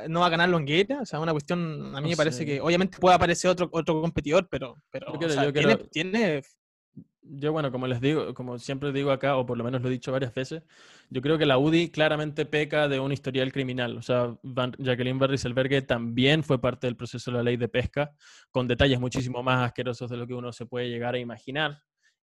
[0.07, 1.01] no va a ganar Longueira?
[1.01, 4.47] O sea, una cuestión, a mí me parece que obviamente puede aparecer otro, otro competidor,
[4.49, 5.11] pero, pero
[5.51, 6.43] tiene, tiene
[7.23, 9.91] yo, bueno, como les digo, como siempre digo acá, o por lo menos lo he
[9.91, 10.63] dicho varias veces,
[11.09, 13.97] yo creo que la UDI claramente peca de un historial criminal.
[13.97, 14.35] O sea,
[14.77, 15.37] Jacqueline Van
[15.87, 18.13] también fue parte del proceso de la ley de pesca,
[18.49, 21.81] con detalles muchísimo más asquerosos de lo que uno se puede llegar a imaginar.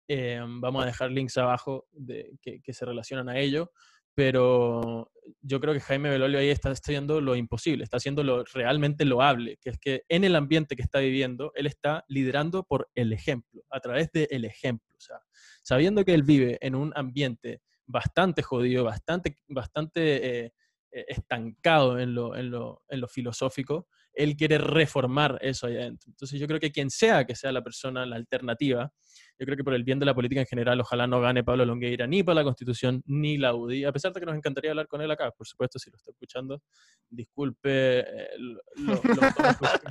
[0.09, 3.73] Eh, vamos a dejar links abajo de, que, que se relacionan a ello
[4.17, 9.05] pero yo creo que Jaime Belolio ahí está haciendo lo imposible, está haciendo lo realmente
[9.05, 13.13] loable, que es que en el ambiente que está viviendo, él está liderando por el
[13.13, 14.97] ejemplo, a través del ejemplo.
[14.97, 15.21] O sea,
[15.63, 20.53] sabiendo que él vive en un ambiente bastante jodido, bastante, bastante eh,
[20.93, 26.11] eh, estancado en lo, en, lo, en lo filosófico, él quiere reformar eso allá adentro.
[26.11, 28.91] Entonces yo creo que quien sea que sea la persona, la alternativa,
[29.39, 31.65] yo creo que por el bien de la política en general, ojalá no gane Pablo
[31.65, 34.89] Longueira ni para la Constitución ni la UDI, a pesar de que nos encantaría hablar
[34.89, 36.63] con él acá, por supuesto, si lo está escuchando,
[37.11, 39.01] disculpe, eh, lo,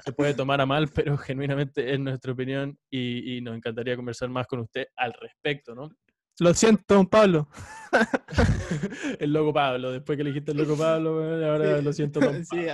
[0.04, 4.30] se puede tomar a mal, pero genuinamente es nuestra opinión y, y nos encantaría conversar
[4.30, 5.90] más con usted al respecto, ¿no?
[6.40, 7.48] Lo siento, don Pablo.
[9.20, 12.46] el loco Pablo, después que le dijiste el loco Pablo, ahora lo siento, don Pablo.
[12.46, 12.68] Sí,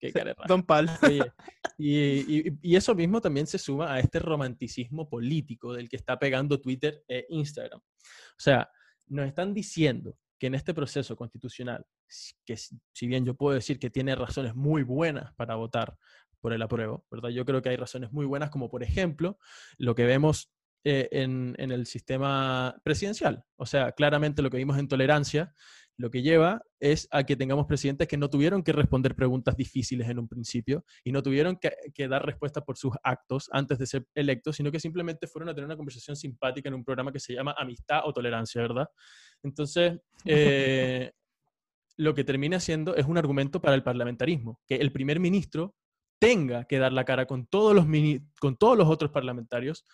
[0.00, 0.90] Qué Don Pablo.
[1.78, 6.60] y, y, eso mismo también se suma a este romanticismo político del que está pegando
[6.60, 7.80] Twitter e Instagram.
[7.80, 8.70] O sea,
[9.08, 11.84] nos están diciendo que en este proceso constitucional,
[12.46, 15.98] que si bien yo puedo decir que tiene razones muy buenas para votar
[16.40, 17.28] por el apruebo, ¿verdad?
[17.28, 19.38] Yo creo que hay razones muy buenas, como por ejemplo,
[19.76, 20.50] lo que vemos
[20.82, 23.44] eh, en, el sistema presidencial.
[23.56, 25.52] O sea, claramente lo que vimos en tolerancia,
[26.00, 30.08] lo que lleva es a que tengamos presidentes que no tuvieron que responder preguntas difíciles
[30.08, 34.06] en un principio y no tuvieron que, dar respuestas por sus actos antes de ser
[34.14, 37.34] electos, sino que simplemente fueron a tener una conversación simpática en un programa que se
[37.34, 38.88] llama Amistad o Tolerancia, ¿verdad?
[39.42, 41.12] Entonces, eh,
[41.98, 45.74] lo que termina siendo es un argumento para el parlamentarismo, que el primer ministro
[46.18, 47.84] tenga que dar la cara con todos los,
[48.40, 49.84] con todos los otros parlamentarios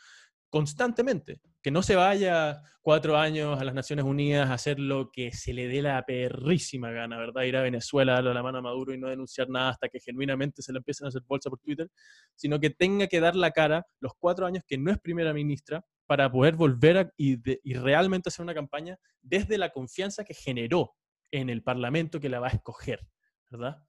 [0.51, 5.33] constantemente, que no se vaya cuatro años a las Naciones Unidas a hacer lo que
[5.33, 7.43] se le dé la perrísima gana, ¿verdad?
[7.43, 10.63] Ir a Venezuela, darle la mano a Maduro y no denunciar nada hasta que genuinamente
[10.63, 11.91] se le empiecen a hacer bolsa por Twitter,
[12.37, 15.85] sino que tenga que dar la cara los cuatro años que no es primera ministra
[16.07, 20.95] para poder volver y, y realmente hacer una campaña desde la confianza que generó
[21.33, 23.01] en el Parlamento que la va a escoger,
[23.51, 23.83] ¿verdad?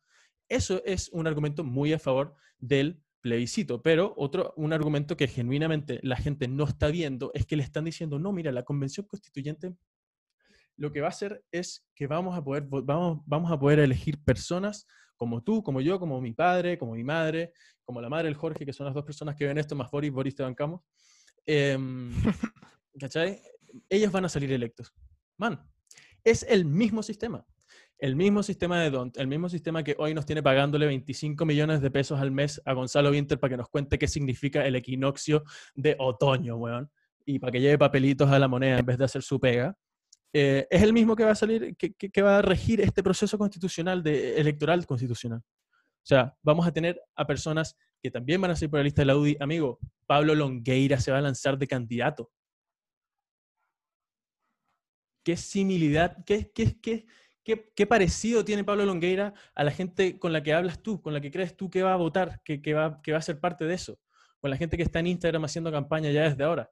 [0.49, 3.82] Eso es un argumento muy a favor del plebiscito.
[3.82, 7.86] Pero otro, un argumento que genuinamente la gente no está viendo es que le están
[7.86, 9.75] diciendo, no, mira, la convención constituyente
[10.77, 14.23] lo que va a hacer es que vamos a poder, vamos, vamos a poder elegir
[14.23, 17.51] personas como tú, como yo, como mi padre, como mi madre,
[17.84, 20.12] como la madre del Jorge, que son las dos personas que ven esto, más Boris,
[20.12, 20.82] Boris te bancamos.
[21.45, 22.12] Em,
[22.99, 23.41] ¿Cachai?
[23.89, 24.93] Ellos van a salir electos.
[25.38, 25.60] Man,
[26.23, 27.45] es el mismo sistema.
[27.99, 31.81] El mismo sistema de DONT, el mismo sistema que hoy nos tiene pagándole 25 millones
[31.81, 35.43] de pesos al mes a Gonzalo Winter para que nos cuente qué significa el equinoccio
[35.75, 36.91] de otoño, weón,
[37.25, 39.75] y para que lleve papelitos a la moneda en vez de hacer su pega,
[40.33, 43.38] eh, es el mismo que va a salir, que, que, va a regir este proceso
[43.38, 45.39] constitucional, de, electoral constitucional.
[45.39, 49.01] O sea, vamos a tener a personas que también van a ser por la lista
[49.01, 49.38] de la UDI.
[49.39, 52.31] Amigo, Pablo Longueira se va a lanzar de candidato.
[55.23, 57.05] ¿Qué similidad, qué, qué, qué,
[57.75, 61.21] qué, parecido tiene Pablo Longueira a la gente con la que hablas tú, con la
[61.21, 63.99] que crees tú que va a votar, que, va, a ser parte de eso?
[64.39, 66.69] Con la gente que está en Instagram haciendo campaña ya desde ahora.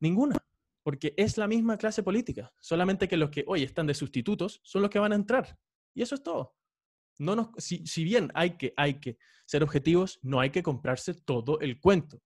[0.00, 0.36] Ninguna
[0.82, 4.82] porque es la misma clase política, solamente que los que hoy están de sustitutos son
[4.82, 5.58] los que van a entrar.
[5.92, 6.54] Y eso es todo.
[7.18, 11.80] No si, bien hay que, hay que ser objetivos, no hay que comprarse todo el
[11.80, 12.22] cuento.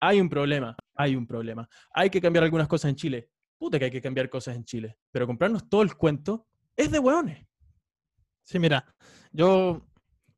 [0.00, 1.68] Hay un problema, hay un problema.
[1.92, 3.28] Hay que cambiar algunas cosas en Chile.
[3.58, 4.96] Puta que hay que cambiar cosas en Chile.
[5.10, 7.46] Pero comprarnos todo el cuento es de hueones.
[8.42, 8.84] Sí, mira,
[9.32, 9.80] yo,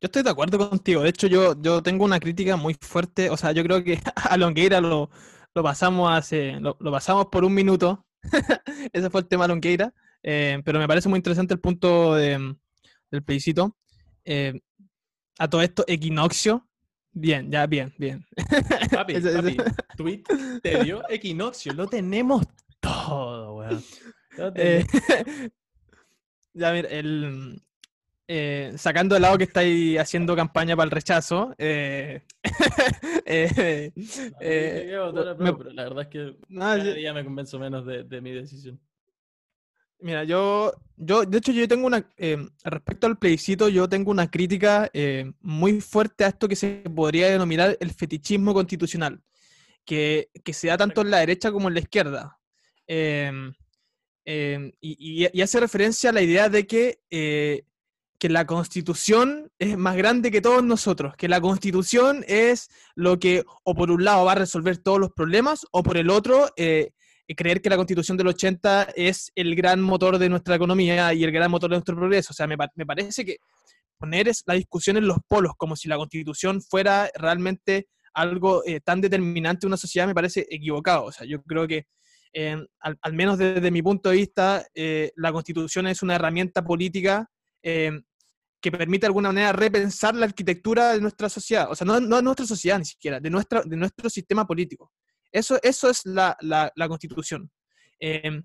[0.00, 1.02] yo estoy de acuerdo contigo.
[1.02, 3.30] De hecho, yo, yo tengo una crítica muy fuerte.
[3.30, 5.10] O sea, yo creo que a Longueira lo,
[5.54, 8.06] lo pasamos hace, lo, pasamos por un minuto.
[8.92, 9.94] Ese fue el tema de Longueira.
[10.22, 12.56] Eh, pero me parece muy interesante el punto del
[13.24, 13.76] plebiscito.
[14.24, 14.60] Eh,
[15.38, 16.68] a todo esto, equinoccio.
[17.14, 18.24] Bien, ya, bien, bien.
[18.90, 19.56] Papi, papi,
[19.96, 20.22] tweet
[20.62, 21.74] te dio equinoccio.
[21.74, 22.46] Lo tenemos
[22.80, 23.82] todo, weón.
[24.54, 24.84] Eh,
[26.54, 27.62] ya, mira, el,
[28.28, 32.22] eh, sacando el lado que estáis haciendo campaña para el rechazo, eh,
[33.26, 33.92] eh,
[34.94, 38.80] la verdad es que cada día me convenzo menos de, mi decisión.
[39.98, 42.04] Mira, yo, yo, de hecho, yo tengo una,
[42.64, 44.90] respecto al plebiscito, yo tengo una crítica
[45.40, 49.20] muy fuerte a esto que se podría denominar el fetichismo constitucional,
[49.84, 52.38] que, que se da tanto en la derecha como en la izquierda.
[52.86, 53.52] Em,
[54.24, 56.98] em, y, hace referencia a la idea de que
[58.18, 63.42] que la constitución es más grande que todos nosotros, que la constitución es lo que
[63.64, 66.92] o por un lado va a resolver todos los problemas o por el otro eh,
[67.34, 71.32] creer que la constitución del 80 es el gran motor de nuestra economía y el
[71.32, 72.32] gran motor de nuestro progreso.
[72.32, 73.36] O sea, me, parece que
[73.98, 79.00] poner la discusión en los polos como si la constitución fuera realmente algo eh, tan
[79.00, 81.04] determinante de una sociedad me parece equivocado.
[81.04, 81.86] O sea, yo creo que
[82.32, 84.64] eh, al, menos desde mi punto de vista,
[85.16, 87.28] la constitución es una herramienta política
[88.62, 92.22] que permite de alguna manera repensar la arquitectura de nuestra sociedad, o sea, no, de
[92.22, 94.92] nuestra sociedad ni siquiera, de, nuestra, de nuestro sistema político.
[95.32, 97.50] Eso, eso es la, la, constitución.
[97.98, 98.42] Em,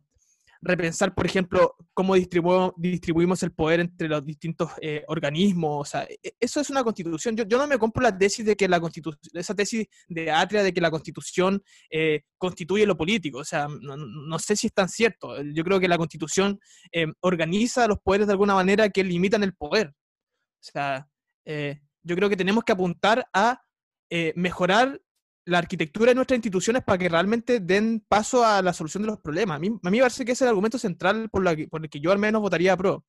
[0.62, 5.82] repensar, por ejemplo, cómo distribuimos, distribuimos el poder entre los distintos eh, organismos.
[5.82, 7.36] O sea, e, eso es una constitución.
[7.36, 10.74] Yo, no me compro la tesis de que la constitución, esa tesis de Atria de
[10.74, 13.40] que la constitución eh, constituye lo político.
[13.40, 15.42] O sea, no, no, sé si es tan cierto.
[15.42, 16.60] Yo creo que la constitución
[16.92, 19.90] em, organiza los poderes de alguna manera que limitan el poder.
[19.90, 21.08] O sea,
[21.46, 23.62] eh, yo creo que tenemos que apuntar a
[24.10, 25.02] eh, mejorar
[25.48, 29.20] la arquitectura de nuestras instituciones para que realmente den paso a la solución de los
[29.20, 29.56] problemas.
[29.56, 32.02] A mí, me parece que ese es el argumento central por, la por el que
[32.02, 33.06] yo al menos votaría pro.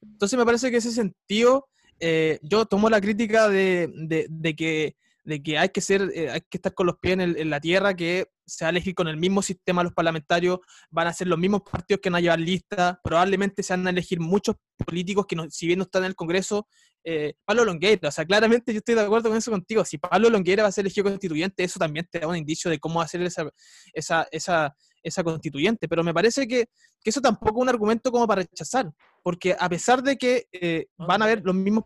[0.00, 1.68] Entonces me parece que ese sentido,
[2.00, 3.90] eh, yo tomo la crítica de,
[4.30, 4.96] de, que,
[5.28, 8.28] de que hay que ser, hay que estar con los pies en, la tierra, que
[8.46, 10.60] se va a elegir con el mismo sistema los parlamentarios,
[10.90, 13.90] van a ser los mismos partidos que van a llevar lista, probablemente se van a
[13.90, 16.66] elegir muchos políticos que, no, si bien no están en el Congreso,
[17.04, 20.30] eh, Pablo Longueira, o sea, claramente yo estoy de acuerdo con eso contigo, si Pablo
[20.30, 23.04] Longueira va a ser elegido constituyente, eso también te da un indicio de cómo va
[23.04, 23.50] a ser esa,
[23.92, 26.68] esa, esa, esa constituyente, pero me parece que,
[27.02, 28.90] que, eso tampoco es un argumento como para rechazar,
[29.22, 31.84] porque a pesar de que eh, van a haber los mismos,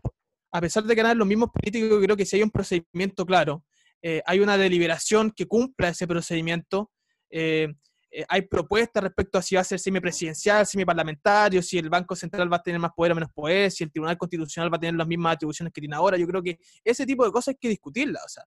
[0.53, 3.65] a pesar de que haber los mismos políticos, creo que si hay un procedimiento claro,
[4.03, 6.91] eh, hay una deliberación que cumpla ese procedimiento,
[7.31, 7.73] eh,
[8.11, 12.53] eh, hay propuestas respecto a si va a ser semipresidencial, semiparlamentario, si el Banco Central
[12.53, 14.93] va a tener más poder o menos poder, si el Tribunal Constitucional va a tener
[14.93, 16.17] las mismas atribuciones que tiene ahora.
[16.17, 18.23] Yo creo que ese tipo de cosas hay que discutirlas.
[18.23, 18.43] O sea,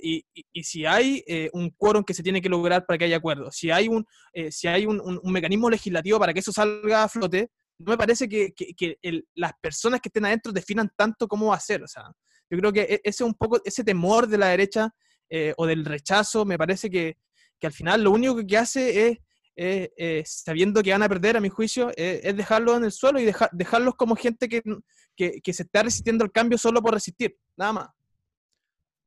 [0.00, 0.24] y,
[0.62, 3.88] si hay un quórum que se tiene que lograr para que haya acuerdo, si hay
[3.88, 4.06] un,
[4.50, 8.52] si hay un, mecanismo legislativo para que eso salga a flote, no me parece que,
[8.52, 8.98] que, que
[9.34, 11.82] las personas que estén adentro definan tanto cómo va a ser.
[11.82, 12.04] O sea,
[12.50, 14.90] yo creo que e, ese un poco, ese temor de la derecha
[15.56, 17.16] o del rechazo, me parece que,
[17.58, 19.18] que al final lo único que hace
[19.56, 19.90] es,
[20.26, 23.94] sabiendo que van a perder, a mi juicio, es, dejarlos en el suelo y dejarlos
[23.96, 24.62] como gente que,
[25.16, 27.88] que, se está resistiendo al cambio solo por resistir, nada más.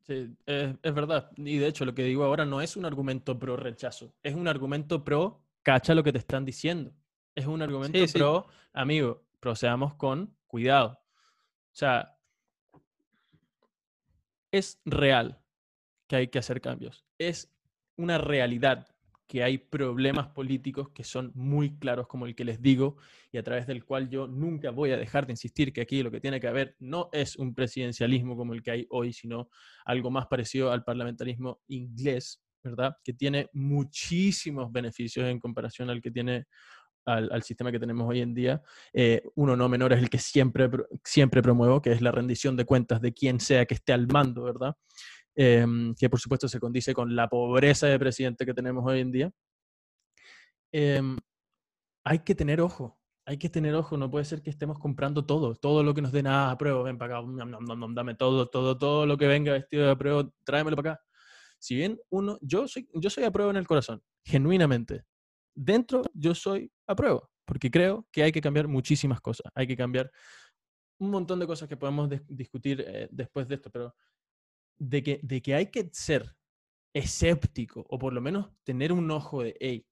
[0.06, 1.30] Sí, es, verdad.
[1.36, 4.48] Y de hecho, lo que digo ahora no es un argumento pro rechazo, es un
[4.48, 6.94] argumento pro cacha lo que te están diciendo.
[7.38, 11.00] Es un argumento pro, amigo, procedamos con cuidado.
[11.72, 12.18] O sea,
[14.52, 15.40] es real
[16.08, 17.06] que hay que hacer cambios.
[17.20, 17.54] Es
[17.96, 18.88] una realidad
[19.28, 22.98] que hay problemas políticos que son muy claros, como el que les digo,
[23.32, 26.10] y a través del cual yo nunca voy a dejar de insistir que aquí lo
[26.10, 29.52] que tiene que haber no es un presidencialismo como el que hay hoy, sino
[29.86, 32.98] algo más parecido al parlamentarismo inglés, ¿verdad?
[33.04, 36.48] Que tiene muchísimos beneficios en comparación al que tiene
[37.08, 38.62] al, sistema que tenemos hoy en día.
[38.94, 40.70] Eh, uno no menor es el que siempre,
[41.04, 44.44] siempre promuevo, que es la rendición de cuentas de quien sea que esté al mando,
[44.44, 44.76] ¿verdad?
[45.36, 49.12] Em, que por supuesto se condice con la pobreza de presidente que tenemos hoy en
[49.12, 49.32] día.
[50.72, 51.18] Em,
[52.04, 55.56] hay que tener ojo, hay que tener ojo, no puede ser que estemos comprando todo,
[55.56, 57.28] todo lo que nos den, ah, apruebo, ven para acá,
[57.94, 61.02] dame todo, todo, todo lo que venga vestido de apruebo, tráemelo para acá.
[61.60, 65.04] Si bien uno, yo soy, yo soy apruebo en el corazón, genuinamente.
[65.56, 70.12] Dentro yo soy apruebo, porque creo que hay que cambiar muchísimas cosas, hay que cambiar
[71.00, 73.96] un montón de cosas que podemos discutir eh, después de esto, pero
[74.78, 76.36] de que, de que hay que ser
[76.94, 79.86] escéptico o por lo menos tener un ojo de, hey,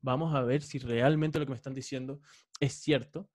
[0.00, 2.20] vamos a ver si realmente lo que me están diciendo
[2.60, 3.30] es cierto,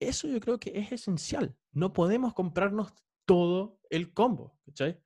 [0.00, 1.54] eso yo creo que es esencial.
[1.72, 2.92] No podemos comprarnos
[3.26, 4.98] todo el combo, ¿cachai?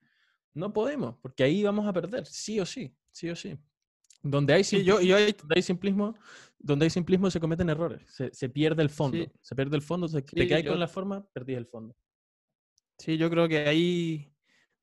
[0.54, 3.58] No podemos, porque ahí vamos a perder, sí o sí, sí o sí.
[4.26, 6.14] Donde hay, simplismo, yo, donde hay simplismo,
[6.58, 8.02] donde hay simplismo se cometen errores,
[8.32, 11.54] se, pierde el fondo, se pierde el fondo, se, te caes con la forma, perdí
[11.54, 11.94] el fondo.
[12.98, 14.34] Sí, yo creo que ahí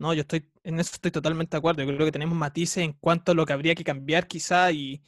[0.02, 1.84] no, yo estoy, en eso estoy totalmente de acuerdo.
[1.84, 5.00] Yo creo que tenemos matices en cuanto a lo que habría que cambiar quizá y,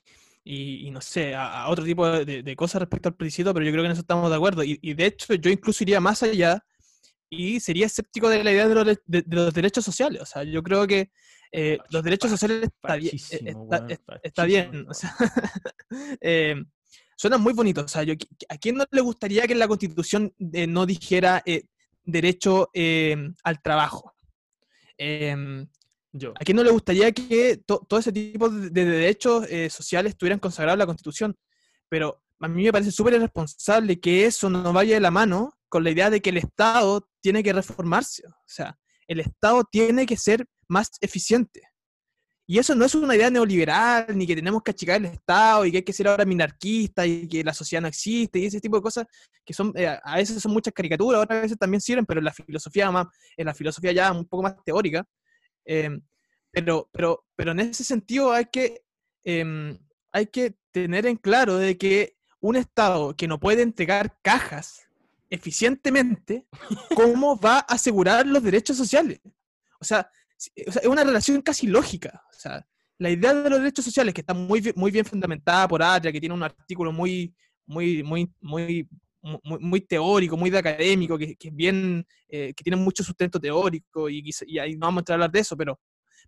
[0.43, 3.87] y, no sé, a, otro tipo de, cosas respecto al plebiscito, pero yo creo que
[3.87, 4.63] en eso estamos de acuerdo.
[4.63, 6.63] Y, de hecho yo incluso iría más allá
[7.27, 10.21] y sería escéptico de la idea de los, de, los derechos sociales.
[10.21, 11.11] O sea, yo creo que
[11.55, 13.15] eh, los derechos sociales está, bien,
[14.23, 14.87] está, bien.
[14.89, 15.15] O sea,
[16.19, 16.55] eh,
[17.15, 17.85] suenan muy bonitos.
[17.85, 18.15] O sea, yo,
[18.49, 21.43] ¿a quién no le gustaría que la Constitución eh, no dijera
[22.03, 22.71] derecho
[23.43, 24.13] al trabajo?
[24.97, 25.67] Em,
[26.35, 30.75] ¿A quién no le gustaría que todo ese tipo de, derechos eh, sociales estuvieran consagrados
[30.75, 31.35] en la Constitución?
[31.89, 35.83] Pero a mí me parece súper irresponsable que eso no vaya de la mano con
[35.83, 38.27] la idea de que el Estado tiene que reformarse.
[38.27, 38.77] O sea,
[39.07, 41.61] el Estado tiene que ser más eficiente.
[42.45, 45.71] Y eso no es una idea neoliberal, ni que tenemos que achicar el Estado y
[45.71, 48.75] que hay que ser ahora minarquista y que la sociedad no existe y ese tipo
[48.75, 49.05] de cosas
[49.45, 52.33] que son eh, a veces son muchas caricaturas, otras veces también sirven, pero en la
[52.33, 53.07] filosofía más,
[53.37, 55.05] en la filosofía ya un poco más teórica.
[55.63, 56.01] Em,
[56.51, 58.81] pero, pero, pero en ese sentido hay que,
[59.23, 59.77] em,
[60.11, 64.87] hay que tener en claro de que un Estado que no puede entregar cajas
[65.29, 66.45] eficientemente,
[66.95, 69.21] ¿cómo va a asegurar los derechos sociales?
[69.79, 70.09] O sea,
[70.55, 72.23] es una relación casi lógica.
[72.29, 72.65] O sea,
[72.97, 76.19] la idea de los derechos sociales, que está muy, muy bien fundamentada por Atria, que
[76.19, 77.33] tiene un artículo muy,
[77.65, 78.87] muy, muy, muy,
[79.43, 84.59] muy, teórico, muy académico, que, que bien, eh, que tiene mucho sustento teórico, y, y,
[84.59, 85.79] ahí no vamos a entrar a hablar de eso, pero,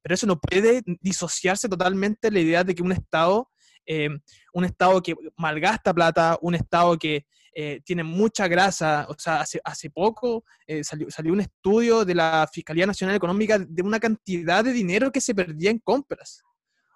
[0.01, 3.49] pero eso no puede disociarse totalmente la idea de que un Estado,
[3.85, 4.09] eh,
[4.53, 7.25] un Estado que malgasta plata, un Estado que
[7.57, 9.07] eh, tiene mucha grasa.
[9.07, 13.57] O sea, hace, hace poco eh, salió, salió, un estudio de la Fiscalía Nacional Económica
[13.57, 16.43] de una cantidad de dinero que se perdía en compras.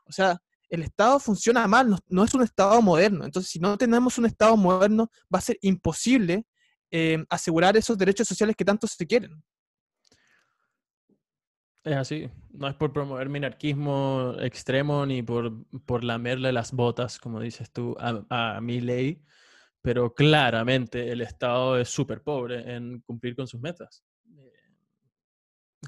[0.05, 0.37] O sea,
[0.67, 3.23] el Estado funciona mal, no, es un Estado moderno.
[3.23, 6.45] Entonces, si no tenemos un Estado moderno, va a ser imposible
[6.91, 9.41] eh, asegurar esos derechos sociales que tanto se quieren.
[11.85, 17.39] Es así, no es por promover minarquismo extremo ni por, por lamerle las botas, como
[17.39, 19.23] dices tú, a, a mi ley,
[19.81, 24.03] pero claramente el Estado es súper pobre en cumplir con sus metas.
[24.37, 24.53] Eh,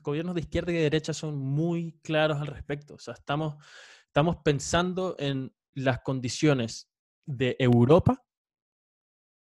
[0.02, 2.96] gobiernos de izquierda y de derecha son muy claros al respecto.
[2.96, 3.56] O sea, estamos,
[4.06, 6.90] estamos pensando en las condiciones
[7.26, 8.24] de Europa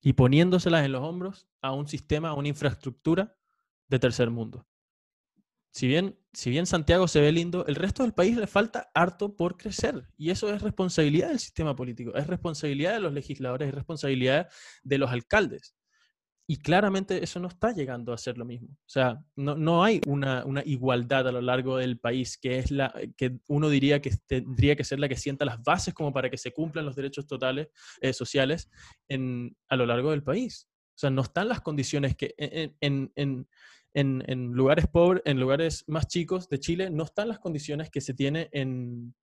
[0.01, 3.37] y poniéndoselas en los hombros a un sistema, a una infraestructura
[3.89, 4.68] de tercer mundo
[5.71, 9.37] si bien, si bien Santiago se ve lindo, el resto del país le falta harto
[9.37, 10.09] por crecer.
[10.17, 14.49] Y eso es responsabilidad del sistema político, es responsabilidad de los legisladores, es responsabilidad
[14.83, 15.75] de los alcaldes.
[16.51, 18.69] Y claramente eso no está llegando a ser lo mismo.
[18.71, 22.71] O sea, no, no hay una, una, igualdad a lo largo del país que es
[22.71, 26.31] la que uno diría que tendría que ser la que sienta las bases como para
[26.31, 27.69] que se cumplan los derechos totales
[28.01, 28.71] eh, sociales
[29.09, 30.71] en, a lo largo del país.
[30.97, 33.47] O sea, no están las condiciones que en, en
[34.07, 38.49] lugares pobres, en lugares más chicos de Chile, no están las condiciones que se tiene
[38.53, 39.15] en,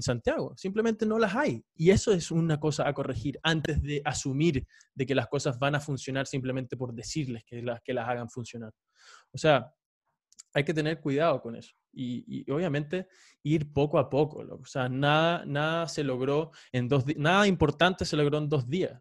[0.00, 0.54] Santiago.
[0.56, 1.62] Simplemente no las hay.
[1.74, 5.74] Y eso es una cosa a corregir antes de asumir de que las cosas van
[5.74, 8.72] a funcionar simplemente por decirles que las, que las hagan funcionar.
[9.32, 9.70] O sea,
[10.54, 11.74] hay que tener cuidado con eso.
[11.92, 13.06] Y, obviamente
[13.42, 14.38] ir poco a poco.
[14.38, 19.00] O sea, nada, nada se logró en dos nada importante se logró en dos días.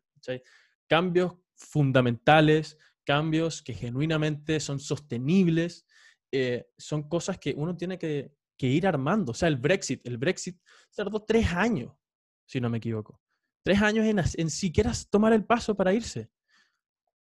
[0.88, 5.86] Cambios fundamentales, cambios que genuinamente son sostenibles,
[6.32, 9.32] eh, son cosas que uno tiene que, ir armando.
[9.32, 10.56] O sea, el Brexit, el Brexit
[10.96, 11.94] tardó tres años.
[12.46, 13.20] si no me equivoco.
[13.64, 16.30] Tres años en, en siquiera tomar el paso para irse.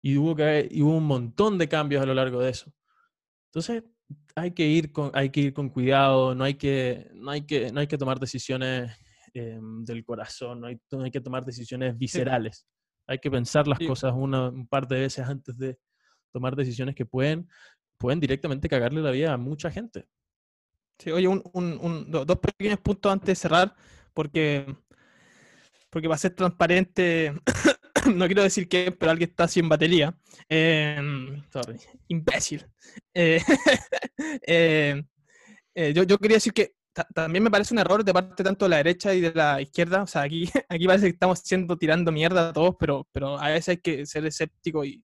[0.01, 2.73] Y hubo, que, y hubo un montón de cambios a lo largo de eso.
[3.49, 3.83] Entonces,
[4.35, 7.71] hay que ir con, hay que ir con cuidado, no hay que, no hay que,
[7.71, 8.91] no hay que tomar decisiones
[9.33, 12.67] em, del corazón, no hay, no hay, que tomar decisiones viscerales.
[13.09, 15.79] Hay que pensar las cosas una, un par de veces antes de
[16.31, 17.49] tomar decisiones que pueden,
[17.97, 20.07] pueden directamente cagarle la vida a mucha gente.
[20.99, 23.75] Sí, oye, un, un, dos pequeños puntos antes de cerrar,
[24.13, 24.75] porque,
[25.89, 27.33] porque va a ser transparente
[28.15, 30.15] no quiero decir que, pero alguien está sin batería.
[30.47, 32.65] Em, sorry, imbécil.
[33.13, 33.41] Eh,
[34.47, 35.03] eh,
[35.73, 36.75] eh, yo, yo, quería decir que
[37.13, 40.03] también me parece un error de parte tanto de la derecha y de la izquierda.
[40.03, 43.49] O sea, aquí, aquí parece que estamos siendo tirando mierda a todos, pero, pero a
[43.49, 45.03] veces hay que ser escéptico y,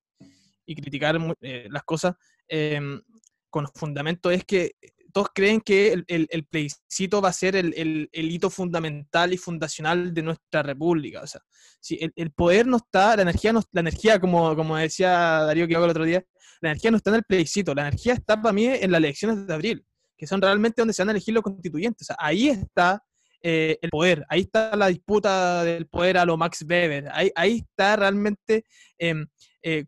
[0.66, 2.16] y criticar las cosas
[2.48, 3.02] em,
[3.50, 4.32] con fundamento.
[4.32, 4.76] Es que
[5.16, 10.14] todos creen que el, el, plebiscito va a ser el, el, hito fundamental y fundacional
[10.14, 11.22] de nuestra república.
[11.22, 11.40] O sea,
[11.80, 15.10] si el, poder no está, la energía, no, la energía como, como decía
[15.46, 16.26] Darío Quiroga el otro día,
[16.60, 19.48] la energía no está en el plebiscito, la energía está para mí en las elecciones
[19.48, 19.86] de abril,
[20.18, 22.06] que son realmente donde se van a elegir los constituyentes.
[22.06, 23.04] O sea, ahí está
[23.42, 27.58] eh, el poder, ahí está la disputa del poder a lo Max Weber, ahí, ahí
[27.58, 28.66] está realmente
[28.98, 29.28] em,
[29.62, 29.86] eh,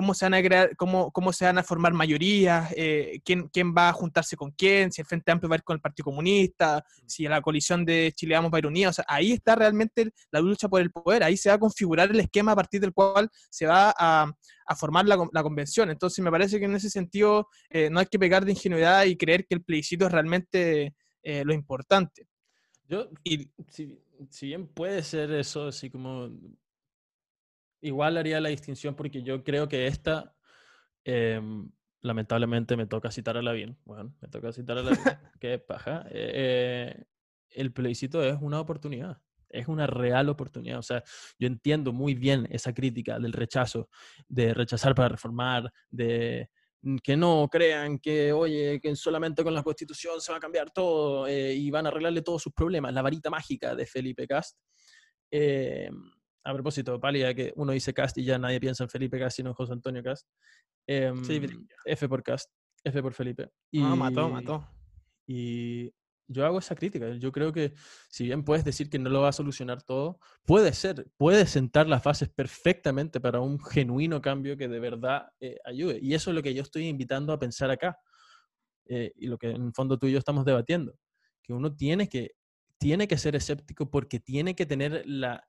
[0.00, 3.74] cómo se van a crear, cómo, cómo se van a formar mayorías, eh, quién, quién
[3.76, 6.04] va a juntarse con quién, si el Frente Amplio va a ir con el Partido
[6.04, 8.88] Comunista, si la coalición de Chile Vamos va a ir unida.
[8.88, 12.10] O sea, ahí está realmente la lucha por el poder, ahí se va a configurar
[12.10, 14.32] el esquema a partir del cual se va a,
[14.66, 15.90] a formar la, la, convención.
[15.90, 17.46] Entonces, me parece que en ese sentido
[17.90, 22.26] no hay que pegar de ingenuidad y creer que el plebiscito es realmente lo importante.
[22.88, 26.30] Yo, y si, si, bien puede ser eso, así como.
[27.80, 30.34] Igual haría la distinción porque yo creo que esta.
[31.04, 31.70] Em,
[32.02, 33.78] lamentablemente me toca citar a la bien.
[33.84, 35.02] Bueno, me toca citar a la bien.
[35.40, 36.06] Qué paja.
[36.10, 37.04] Eh,
[37.50, 39.20] el plebiscito es una oportunidad.
[39.48, 40.78] Es una real oportunidad.
[40.78, 41.02] O sea,
[41.38, 43.88] yo entiendo muy bien esa crítica del rechazo,
[44.28, 46.50] de rechazar para reformar, de
[46.82, 50.70] Mm, que no crean que, oye, que solamente con la constitución se va a cambiar
[50.70, 54.56] todo eh, y van a arreglarle todos sus problemas, la varita mágica de Felipe Cast.
[56.42, 59.50] A propósito, Palia, que uno dice Cast y ya nadie piensa en Felipe Cast, sino
[59.50, 60.26] en José Antonio Cast.
[60.86, 61.12] Eh,
[61.84, 62.50] F por Cast,
[62.82, 63.44] F por Felipe.
[63.44, 64.66] Ah, y, no, mató, mató.
[65.26, 65.92] Y
[66.30, 67.12] yo hago esa crítica.
[67.14, 67.74] Yo creo que
[68.08, 71.88] si bien puedes decir que no lo va a solucionar todo, puede ser, puede sentar
[71.88, 75.98] las bases perfectamente para un genuino cambio que de verdad eh, ayude.
[76.00, 77.98] Y eso es lo que yo estoy invitando a pensar acá.
[78.86, 80.94] Eh, y lo que en el fondo tú y yo estamos debatiendo.
[81.42, 82.36] Que uno tiene que,
[82.78, 85.44] tiene que ser escéptico porque tiene que tener la,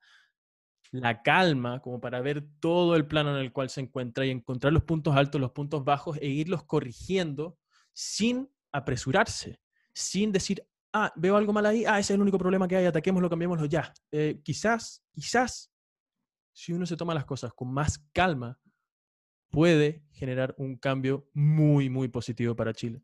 [0.91, 4.73] la calma como para ver todo el plano en el cual se encuentra y encontrar
[4.73, 7.57] los puntos altos, los puntos bajos e irlos corrigiendo
[7.93, 9.59] sin apresurarse
[9.93, 12.85] sin decir, ah, veo algo mal ahí, ah, ese es el único problema que hay,
[12.85, 13.93] ataquémoslo, cambiémoslo ya.
[14.11, 15.71] Eh, quizás, quizás,
[16.53, 18.59] si uno se toma las cosas con más calma,
[19.49, 23.03] puede generar un cambio muy, muy positivo para Chile.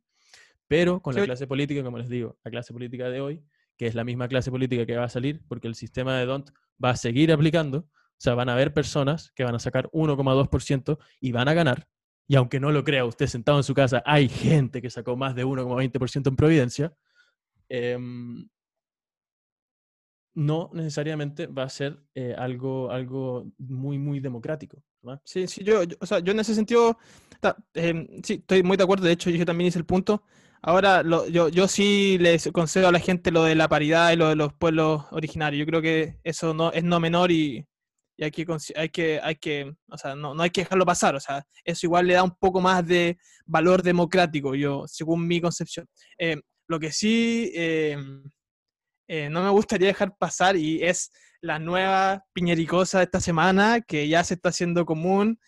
[0.68, 3.44] Pero con la clase política, como les digo, la clase política de hoy,
[3.78, 6.50] que es la misma clase política que va a salir, porque el sistema de DONT
[6.84, 10.98] va a seguir aplicando, o sea, van a haber personas que van a sacar 1,2%
[11.20, 11.88] y van a ganar,
[12.28, 15.36] y aunque no lo crea usted sentado en su casa, hay gente que sacó más
[15.36, 16.94] de 1,20% en Providencia,
[17.70, 18.48] em,
[20.36, 24.84] no necesariamente va a ser eh, algo, algo muy, muy democrático.
[25.24, 26.98] Sí, sí, yo, o sea, yo en ese sentido,
[27.74, 30.24] em, sí, estoy muy de acuerdo, de hecho yo también hice el punto.
[30.62, 34.30] Ahora, yo, yo sí les concedo a la gente lo de la paridad y lo
[34.30, 35.60] de los pueblos originarios.
[35.60, 37.66] Yo creo que eso no es no menor y,
[38.18, 38.46] y hay que,
[38.76, 41.86] hay que, hay que o sea, no, no, hay que dejarlo pasar, o sea, eso
[41.86, 45.88] igual le da un poco más de valor democrático, yo, según mi concepción.
[46.18, 46.38] Eh,
[46.68, 47.98] lo que sí eh,
[49.08, 54.08] eh, no me gustaría dejar pasar y es la nueva piñericosa de esta semana, que
[54.08, 55.40] ya se está haciendo común,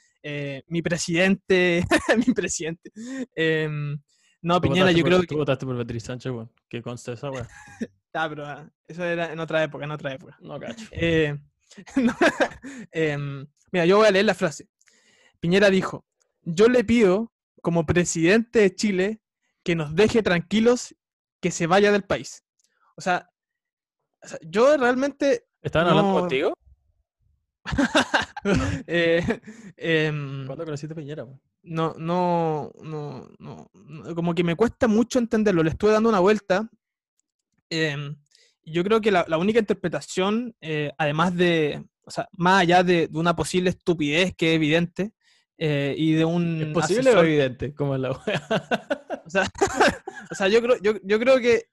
[0.67, 1.83] mi presidente,
[2.27, 2.91] mi presidente,
[3.35, 3.99] em,
[4.41, 5.27] no, Piñera, yo creo que...
[5.27, 7.47] Tú votaste por Beatriz Sánchez, bueno, que consta esa weá.
[8.13, 10.37] ah, pero ah, eso era en otra época, en otra época.
[10.41, 10.85] No, cacho.
[12.91, 14.67] Em, mira, yo voy a leer la frase.
[15.39, 16.05] Piñera dijo,
[16.41, 17.31] yo le pido
[17.61, 19.21] como presidente de Chile
[19.63, 20.95] que nos deje tranquilos,
[21.41, 22.43] que se vaya del país.
[22.95, 23.29] O sea,
[24.41, 25.45] yo realmente...
[25.61, 26.53] ¿Estaban hablando contigo?
[28.87, 29.41] eh,
[29.77, 30.11] eh,
[30.45, 31.25] ¿Cuándo conociste a Piñera?
[31.63, 33.69] No, no, no, no,
[34.15, 35.63] como que me cuesta mucho entenderlo.
[35.63, 36.69] Le estuve dando una vuelta.
[37.69, 38.15] Eh,
[38.63, 43.35] yo creo que la, única interpretación, eh, además de, o sea, más allá de, una
[43.35, 45.11] posible estupidez que es evidente,
[45.57, 46.61] eh, y de un...
[46.61, 47.73] ¿Es posible o evidente?
[47.73, 49.43] Como es la o, sea,
[50.31, 51.65] o sea, yo creo, yo, yo creo que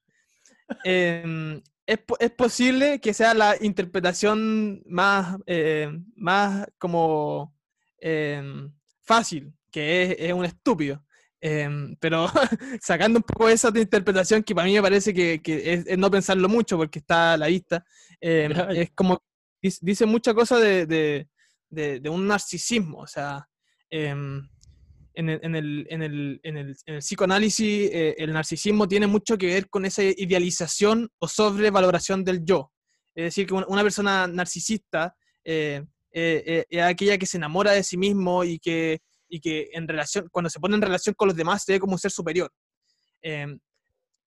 [0.85, 7.55] em, es, es, posible que sea la interpretación más, eh, más como
[7.99, 8.73] em,
[9.03, 11.05] fácil, que es, es, un estúpido.
[11.41, 12.27] Em, pero
[12.81, 16.49] sacando un poco esa interpretación que para mí me parece que, que es, no pensarlo
[16.49, 17.85] mucho porque está a la vista,
[18.21, 19.23] em, es como
[19.61, 21.29] dice mucha cosa de, de,
[22.01, 22.99] de, un narcisismo.
[22.99, 23.49] O sea,
[25.17, 29.47] en el, en, el, en, el, en, el, psicoanálisis eh, el narcisismo tiene mucho que
[29.47, 32.71] ver con esa idealización o sobrevaloración del yo.
[33.15, 37.97] Es decir, que una persona narcisista eh, eh, es aquella que se enamora de sí
[37.97, 41.65] mismo y que y que en relación, cuando se pone en relación con los demás
[41.65, 42.51] se ve como un ser superior.
[43.23, 43.59] Em,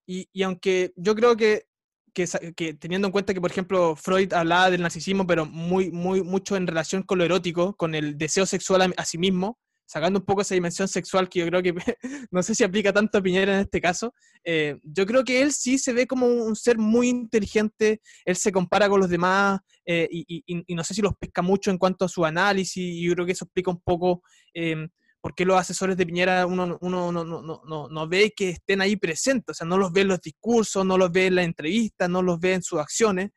[0.06, 1.66] y, y, aunque yo creo que,
[2.14, 6.24] que, que, teniendo en cuenta que, por ejemplo, Freud hablaba del narcisismo, pero muy, muy,
[6.24, 9.58] mucho en relación con lo erótico, con el deseo sexual a sí mismo,
[9.90, 11.74] sacando un poco esa dimensión sexual que yo creo que
[12.32, 14.14] no sé si aplica tanto a Piñera en este caso,
[14.44, 18.52] eh, yo creo que él sí se ve como un ser muy inteligente, él se
[18.52, 22.06] compara con los demás eh, y, y, no sé si los pesca mucho en cuanto
[22.06, 24.22] a su análisis y yo creo que eso explica un poco
[24.54, 24.88] eh,
[25.22, 28.82] por qué los asesores de Piñera uno, uno no, no, no, no, ve que estén
[28.82, 31.46] ahí presentes, o sea, no los ve en los discursos, no los ve en las
[31.46, 33.32] entrevistas, no los ve en sus acciones.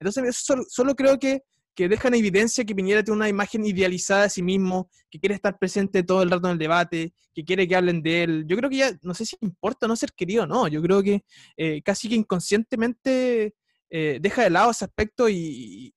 [0.00, 1.42] Entonces, solo, solo creo que
[1.74, 5.58] que dejan evidencia que Piñera tiene una imagen idealizada de sí mismo, que quiere estar
[5.58, 8.44] presente todo el rato en el debate, que quiere que hablen de él.
[8.46, 11.02] Yo creo que ya, no sé si importa no ser querido o no, yo creo
[11.02, 11.24] que
[11.56, 13.54] eh, casi que inconscientemente
[13.90, 15.94] eh, deja de lado ese aspecto y,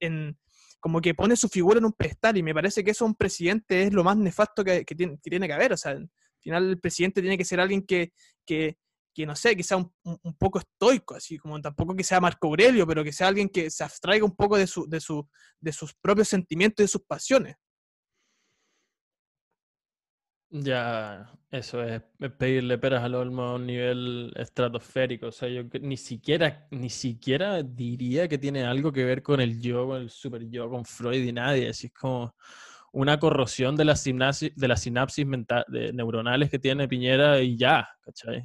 [0.00, 0.38] en,
[0.80, 3.82] como que pone su figura en un pedestal y me parece que eso un presidente
[3.82, 5.72] es lo más nefasto que, tiene, que tiene que haber.
[5.72, 8.12] O sea, al final el presidente tiene que ser alguien que,
[8.44, 8.76] que
[9.14, 9.92] que no sé, que sea un,
[10.38, 13.84] poco estoico, así como tampoco que sea Marco Aurelio, pero que sea alguien que se
[13.84, 15.28] abstraiga un poco de, su, de, su,
[15.60, 17.56] de sus propios sentimientos y de sus pasiones.
[20.54, 22.02] Ya, eso es,
[22.38, 25.28] pedirle peras al olmo a un nivel estratosférico.
[25.28, 29.62] O sea, yo ni siquiera, ni siquiera diría que tiene algo que ver con el
[29.62, 31.70] yo, con el super yo, con Freud y nadie.
[31.70, 32.34] Así es como
[32.92, 35.26] una corrosión de las, de las sinapsis
[35.68, 38.42] de neuronales que tiene Piñera y ya, ¿cachai?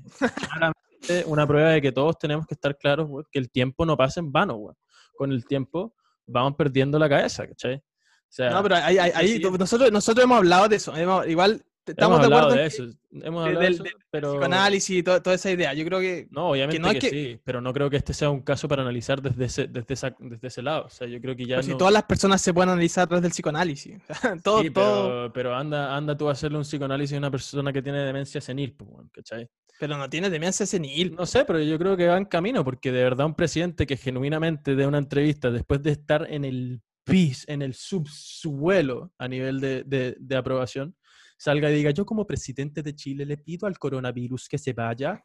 [0.49, 4.19] Claramente una prueba de que todos tenemos que estar claros, que el tiempo no pasa
[4.19, 4.75] en vano, güey.
[5.15, 5.93] Con el tiempo
[6.25, 7.75] vamos perdiendo la cabeza, ¿cachai?
[7.75, 10.93] O sea, no, pero ahí, nosotros, nosotros hemos hablado de eso.
[11.27, 12.85] igual estamos de acuerdo de eso.
[13.11, 14.31] Hemos hablado de eso, pero...
[14.31, 15.73] psicoanálisis y toda esa idea.
[15.73, 16.27] Yo creo que...
[16.31, 19.45] No, obviamente que, sí, pero no creo que este sea un caso para analizar desde
[19.45, 20.85] ese, desde esa, desde ese lado.
[20.85, 23.23] O sea, yo creo que ya Si todas las personas se pueden analizar a través
[23.23, 23.97] del psicoanálisis.
[24.43, 27.81] todo, sí, pero, pero, anda, anda tú a hacerle un psicoanálisis a una persona que
[27.81, 29.49] tiene demencia senil, pues, ¿cachai?
[29.79, 31.15] Pero no tiene demencia senil.
[31.15, 33.97] No sé, pero yo creo que va en camino, porque de verdad un presidente que
[33.97, 39.61] genuinamente de una entrevista, después de estar en el pis, en el subsuelo a nivel
[39.61, 40.95] de, de, de aprobación,
[41.37, 45.23] salga y diga, yo como presidente de Chile le pido al coronavirus que se vaya.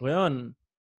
[0.00, 0.56] Weón.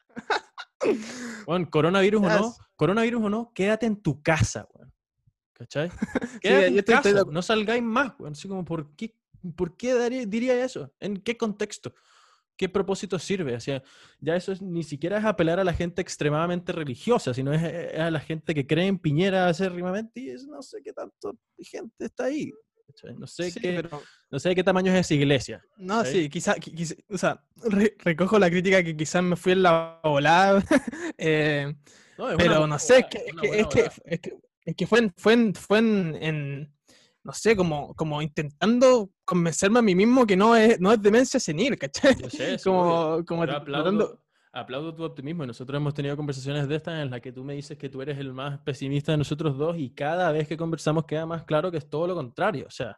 [1.48, 4.94] Weón, coronavirus o no, coronavirus o no, quédate en tu casa, weón.
[5.54, 5.90] ¿Cachai?
[6.42, 8.34] Quédate en tu casa, no salgáis más, weón.
[8.34, 9.16] Así como, ¿por qué,
[9.56, 10.94] por qué diría eso?
[11.00, 11.94] ¿En qué contexto?
[12.58, 13.56] ¿Qué propósito sirve?
[13.56, 13.84] O sea,
[14.20, 18.20] ya eso ni siquiera es apelar a la gente extremadamente religiosa, sino es, a la
[18.20, 22.52] gente que cree en Piñera acérrimamente y es, no sé qué tanto gente está ahí.
[23.18, 23.88] No sé, qué,
[24.32, 25.64] no sé qué tamaño es esa iglesia.
[25.78, 26.56] No, sí, quizá,
[27.10, 27.44] o sea,
[28.00, 30.64] recojo la crítica que quizás me fui en la volada,
[31.18, 31.76] eh,
[32.38, 36.74] pero no sé, es que, fue, en, fue, fue en,
[37.24, 41.40] no sé, como, como intentando convencerme a mí mismo que no es, no es demencia
[41.40, 42.16] senil, ¿cachai?
[42.16, 44.25] Yo sé, como, como tratando
[44.56, 47.78] aplaudo tu optimismo nosotros hemos tenido conversaciones de estas en las que tú me dices
[47.78, 51.26] que tú eres el más pesimista de nosotros dos y cada vez que conversamos queda
[51.26, 52.66] más claro que es todo lo contrario.
[52.66, 52.98] O sea,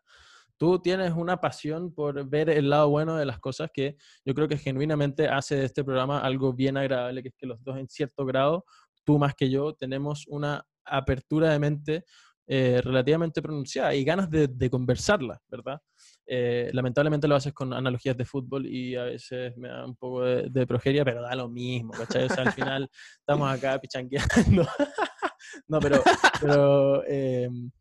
[0.55, 4.47] tú tienes una pasión por ver el lado bueno de las cosas que yo creo
[4.47, 7.89] que genuinamente hace de este programa algo bien agradable, que es que los dos en
[7.89, 8.63] cierto grado,
[9.03, 12.05] tú más que yo, tenemos una apertura de mente
[12.45, 15.81] eh, relativamente pronunciada y ganas de, de conversarla, ¿verdad?
[16.29, 20.23] Eh, lamentablemente lo haces con analogías de fútbol y a veces me da un poco
[20.23, 22.25] de, progeria, pero da lo mismo, ¿cachai?
[22.25, 24.67] O sea, al final estamos acá pichanqueando.
[25.67, 26.03] no, pero,
[26.41, 27.71] pero em,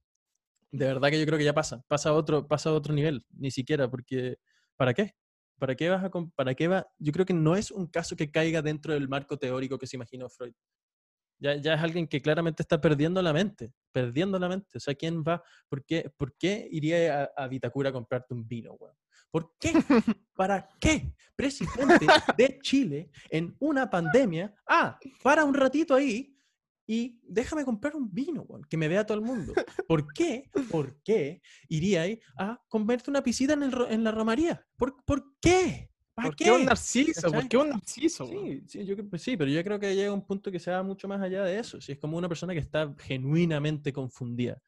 [0.71, 3.25] de verdad que yo creo que ya pasa, pasa a otro, pasa a otro nivel,
[3.37, 4.37] ni siquiera, porque
[4.77, 5.15] ¿para qué?
[5.59, 6.87] ¿Para qué vas a, para qué va?
[6.99, 9.97] Yo creo que no es un caso que caiga dentro del marco teórico que se
[9.97, 10.55] imaginó Freud.
[11.39, 14.79] Ya, ya, es alguien que claramente está perdiendo la mente, perdiendo la mente.
[14.79, 15.43] O sea, ¿quién va?
[15.69, 18.97] ¿Por qué, por qué iría a, a Vitacura a comprarte un vino, weón?
[19.31, 19.73] ¿Por qué?
[20.35, 21.13] ¿Para qué?
[21.35, 22.07] Presidente
[22.37, 24.55] de Chile en una pandemia.
[24.67, 26.37] Ah, para un ratito ahí
[26.87, 29.53] y déjame comprar un vino, weón, que me vea todo el mundo.
[29.89, 30.49] ¿Por qué?
[30.71, 34.65] ¿Por qué iría ahí a comerte una piscina en, el, en la romaría?
[34.77, 35.91] ¿Por, ¿Por qué?
[36.17, 36.51] ¿Por qué?
[36.51, 37.31] un narciso?
[37.31, 38.27] ¿Por qué un narciso?
[38.27, 40.83] Sí, sí, yo, pues sí, pero yo creo que llega un punto que se va
[40.83, 41.81] mucho más allá de eso.
[41.81, 44.59] Si es como una persona que está genuinamente confundida,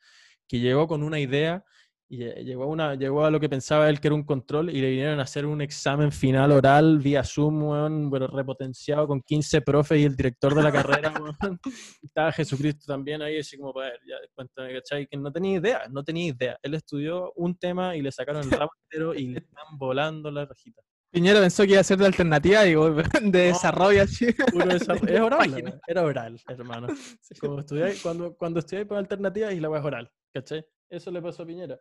[0.46, 1.64] que llegó con una idea
[2.10, 4.80] y llegó a, una, llegó a lo que pensaba él que era un control y
[4.80, 10.00] le vinieron a hacer un examen final oral vía Zoom, pero repotenciado con 15 profes
[10.00, 11.12] y el director de la carrera.
[12.02, 15.06] Estaba Jesucristo también ahí, así como, para ya, cuéntame, ¿cachai?
[15.06, 16.58] Que no tenía idea, no tenía idea.
[16.62, 20.46] Él estudió un tema y le sacaron el ramo entero y le están volando la
[20.46, 20.82] rajita.
[21.10, 22.74] Piñera pensó que iba a ser de alternativa y
[23.22, 24.26] de desarrollo así.
[25.08, 26.88] Es oral, era oral, hermano.
[27.40, 27.64] Como
[28.02, 30.64] cuando, cuando estudié por alternativa y la web es oral, ¿cachai?
[30.88, 31.80] Eso le pasó a Piñera.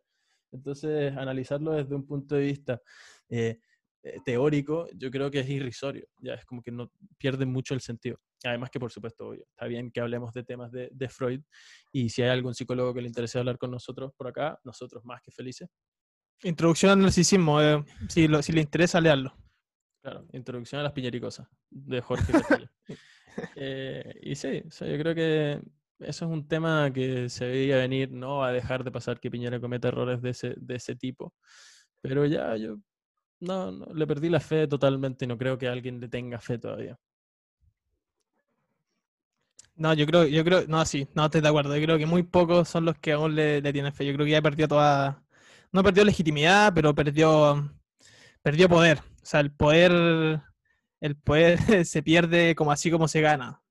[0.52, 2.82] Entonces, analizarlo desde un punto de vista
[3.30, 3.60] eh,
[4.04, 7.82] eh, teórico, yo creo que es irrisorio, ya es como que no pierde mucho el
[7.82, 8.20] sentido.
[8.44, 11.42] Además que, por supuesto, está bien que hablemos de temas de, Freud
[11.92, 15.22] y si hay algún psicólogo que le interese hablar con nosotros por acá, nosotros más
[15.22, 15.70] que felices.
[16.44, 19.36] Introducción al narcisismo, eh, si, si le interesa, leerlo.
[20.02, 22.34] Claro, Introducción a las piñericosas, de Jorge
[24.22, 25.62] y sí, yo creo que
[26.00, 29.32] eso es un tema que se veía venir, no va a dejar de pasar que
[29.32, 31.34] Piñera cometa errores de ese, de ese tipo.
[32.02, 32.78] Pero ya yo
[33.40, 36.98] no, le perdí la fe totalmente y no creo que alguien le tenga fe todavía.
[39.76, 41.76] No, yo creo, yo creo, no, sí, no estoy de acuerdo.
[41.76, 44.06] Yo creo que muy pocos son los que aún le, tienen fe.
[44.06, 45.24] Yo creo que ya perdió toda,
[45.72, 47.72] no perdió legitimidad, pero perdió,
[48.42, 49.00] perdió poder.
[49.00, 50.42] O sea, el poder,
[51.02, 53.62] el poder se pierde como así como se gana.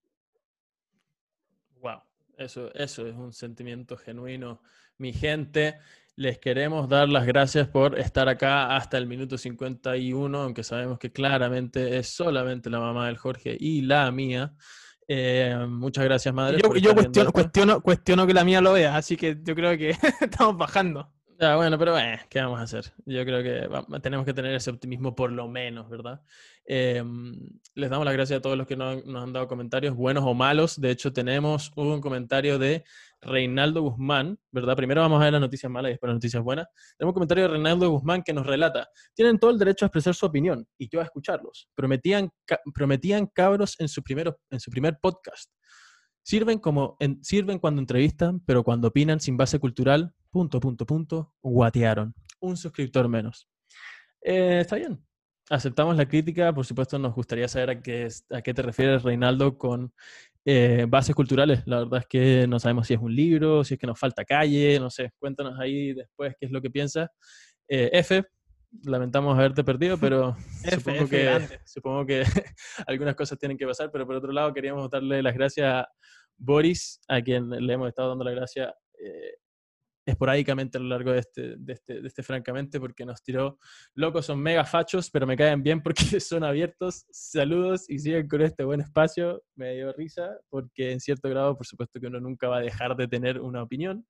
[2.36, 4.60] Eso, eso es un sentimiento genuino.
[4.98, 5.78] Mi gente,
[6.16, 11.12] les queremos dar las gracias por estar acá hasta el minuto 51, aunque sabemos que
[11.12, 14.54] claramente es solamente la mamá del Jorge y la mía.
[15.08, 16.58] Eh, muchas gracias, madre.
[16.62, 19.90] Yo, yo cuestiono, cuestiono, cuestiono, que la mía lo vea, así que yo creo que
[20.20, 21.10] estamos bajando.
[21.38, 22.92] Bueno, pero eh, ¿qué vamos a hacer?
[23.04, 26.22] Yo creo que tenemos que tener ese optimismo por lo menos, ¿verdad?
[26.64, 27.38] Em,
[27.74, 30.80] les damos las gracias a todos los que nos, han dado comentarios, buenos o malos.
[30.80, 32.84] De hecho, tenemos un comentario de
[33.20, 34.76] Reinaldo Guzmán, ¿verdad?
[34.76, 36.68] Primero vamos a ver las noticias malas y después las noticias buenas.
[36.96, 40.14] Tenemos un comentario de Reinaldo Guzmán que nos relata, tienen todo el derecho a expresar
[40.14, 41.68] su opinión y yo a escucharlos.
[41.74, 42.30] Prometían,
[42.72, 45.50] prometían cabros en su, primero, en su primer podcast.
[46.22, 52.14] Sirven, como sirven cuando entrevistan, pero cuando opinan sin base cultural, punto, punto, punto, guatearon.
[52.40, 53.48] Un suscriptor menos.
[54.20, 55.02] Eh, está bien.
[55.48, 56.52] Aceptamos la crítica.
[56.52, 59.94] Por supuesto, nos gustaría saber a qué, a qué te refieres, Reinaldo, con
[60.44, 61.62] eh, bases culturales.
[61.64, 64.26] La verdad es que no sabemos si es un libro, si es que nos falta
[64.26, 65.10] calle, no sé.
[65.18, 67.08] Cuéntanos ahí después qué es lo que piensas.
[67.66, 68.22] Eh, F,
[68.84, 70.36] lamentamos haberte perdido, pero
[70.70, 72.24] supongo, que, supongo que
[72.86, 73.90] algunas cosas tienen que pasar.
[73.90, 75.88] Pero por otro lado, queríamos darle las gracias a
[76.36, 79.38] Boris, a quien le hemos estado dando la gracia eh,
[80.06, 83.58] esporádicamente a lo largo de este, de este, de este, francamente, porque nos tiró,
[83.94, 87.04] locos, son mega fachos, pero me caen bien porque son abiertos.
[87.10, 89.42] Saludos y siguen con este buen espacio.
[89.56, 92.96] Me dio risa, porque en cierto grado, por supuesto que uno nunca va a dejar
[92.96, 94.06] de tener una opinión.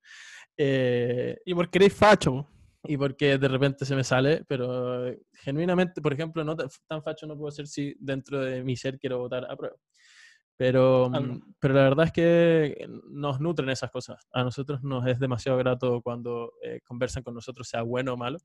[0.55, 2.47] Eh, y porque eres facho
[2.83, 7.35] y porque de repente se me sale, pero genuinamente, por ejemplo, no tan facho no
[7.35, 9.75] puedo ser si dentro de mi ser quiero votar a prueba.
[10.57, 14.27] Pero, mm, pero la verdad es que nos nutren esas cosas.
[14.33, 18.39] A nosotros nos es demasiado grato cuando eh, conversan con nosotros, sea bueno o malo.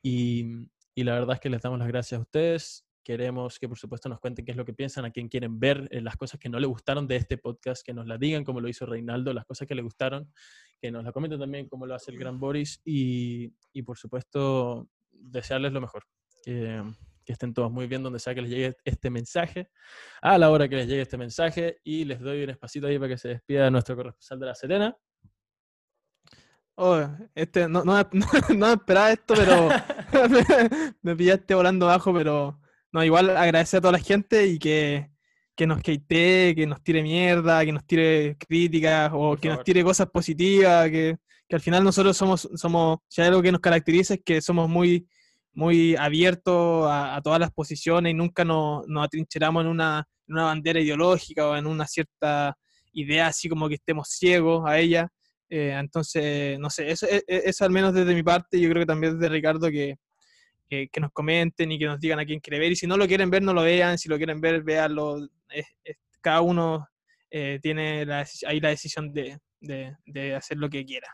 [0.00, 0.46] Y,
[0.94, 2.86] y la verdad es que les damos las gracias a ustedes.
[3.02, 5.88] Queremos que por supuesto nos cuenten qué es lo que piensan, a quién quieren ver,
[5.90, 8.60] eh, las cosas que no le gustaron de este podcast, que nos la digan como
[8.60, 10.32] lo hizo Reinaldo, las cosas que le gustaron,
[10.80, 14.88] que nos la comenten también como lo hace el gran Boris y, y por supuesto
[15.10, 16.04] desearles lo mejor.
[16.44, 16.80] Que,
[17.24, 19.70] que estén todos muy bien donde sea que les llegue este mensaje,
[20.20, 23.08] a la hora que les llegue este mensaje y les doy un espacito ahí para
[23.10, 24.96] que se despida nuestro corresponsal de La Serena.
[26.76, 27.94] Oh, este, no, no,
[28.56, 29.68] no, esperaba esto, pero
[31.02, 32.58] me, pillaste volando abajo, pero
[32.92, 35.10] no, igual agradecer a toda la gente y que,
[35.54, 39.84] que nos catee, que nos tire mierda, que nos tire críticas o que nos tire
[39.84, 41.16] cosas positivas, que,
[41.46, 44.68] que, al final nosotros somos, somos, si hay algo que nos caracteriza es que somos
[44.68, 45.06] muy,
[45.54, 50.80] muy abiertos a, todas las posiciones y nunca nos, nos atrincheramos en una, una, bandera
[50.80, 52.56] ideológica o en una cierta
[52.92, 55.08] idea así como que estemos ciegos a ella.
[55.48, 58.82] Eh, entonces, no sé, eso, e, e, eso, al menos desde mi parte, yo creo
[58.82, 59.96] que también desde Ricardo que,
[60.68, 62.72] que, nos comenten y que nos digan a quién quiere ver.
[62.72, 63.98] Y si no lo quieren ver, no lo vean.
[63.98, 65.28] Si lo quieren ver, véanlo.
[66.22, 66.88] cada uno
[67.30, 68.06] eh, tiene
[68.46, 71.08] ahí la decisión de, de, hacer lo que quiera.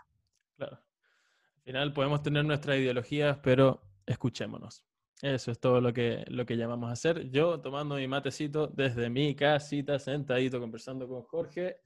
[0.57, 0.77] Claro.
[0.77, 4.85] Al final podemos tener nuestras ideologías, pero escuchémonos.
[5.21, 7.29] Eso es todo lo que, lo que llamamos a hacer.
[7.31, 11.81] Yo tomando mi matecito desde mi casita, sentadito, conversando con Jorge.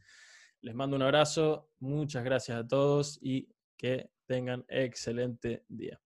[0.61, 6.01] Les mando un abrazo, muchas gracias a todos y que tengan excelente día.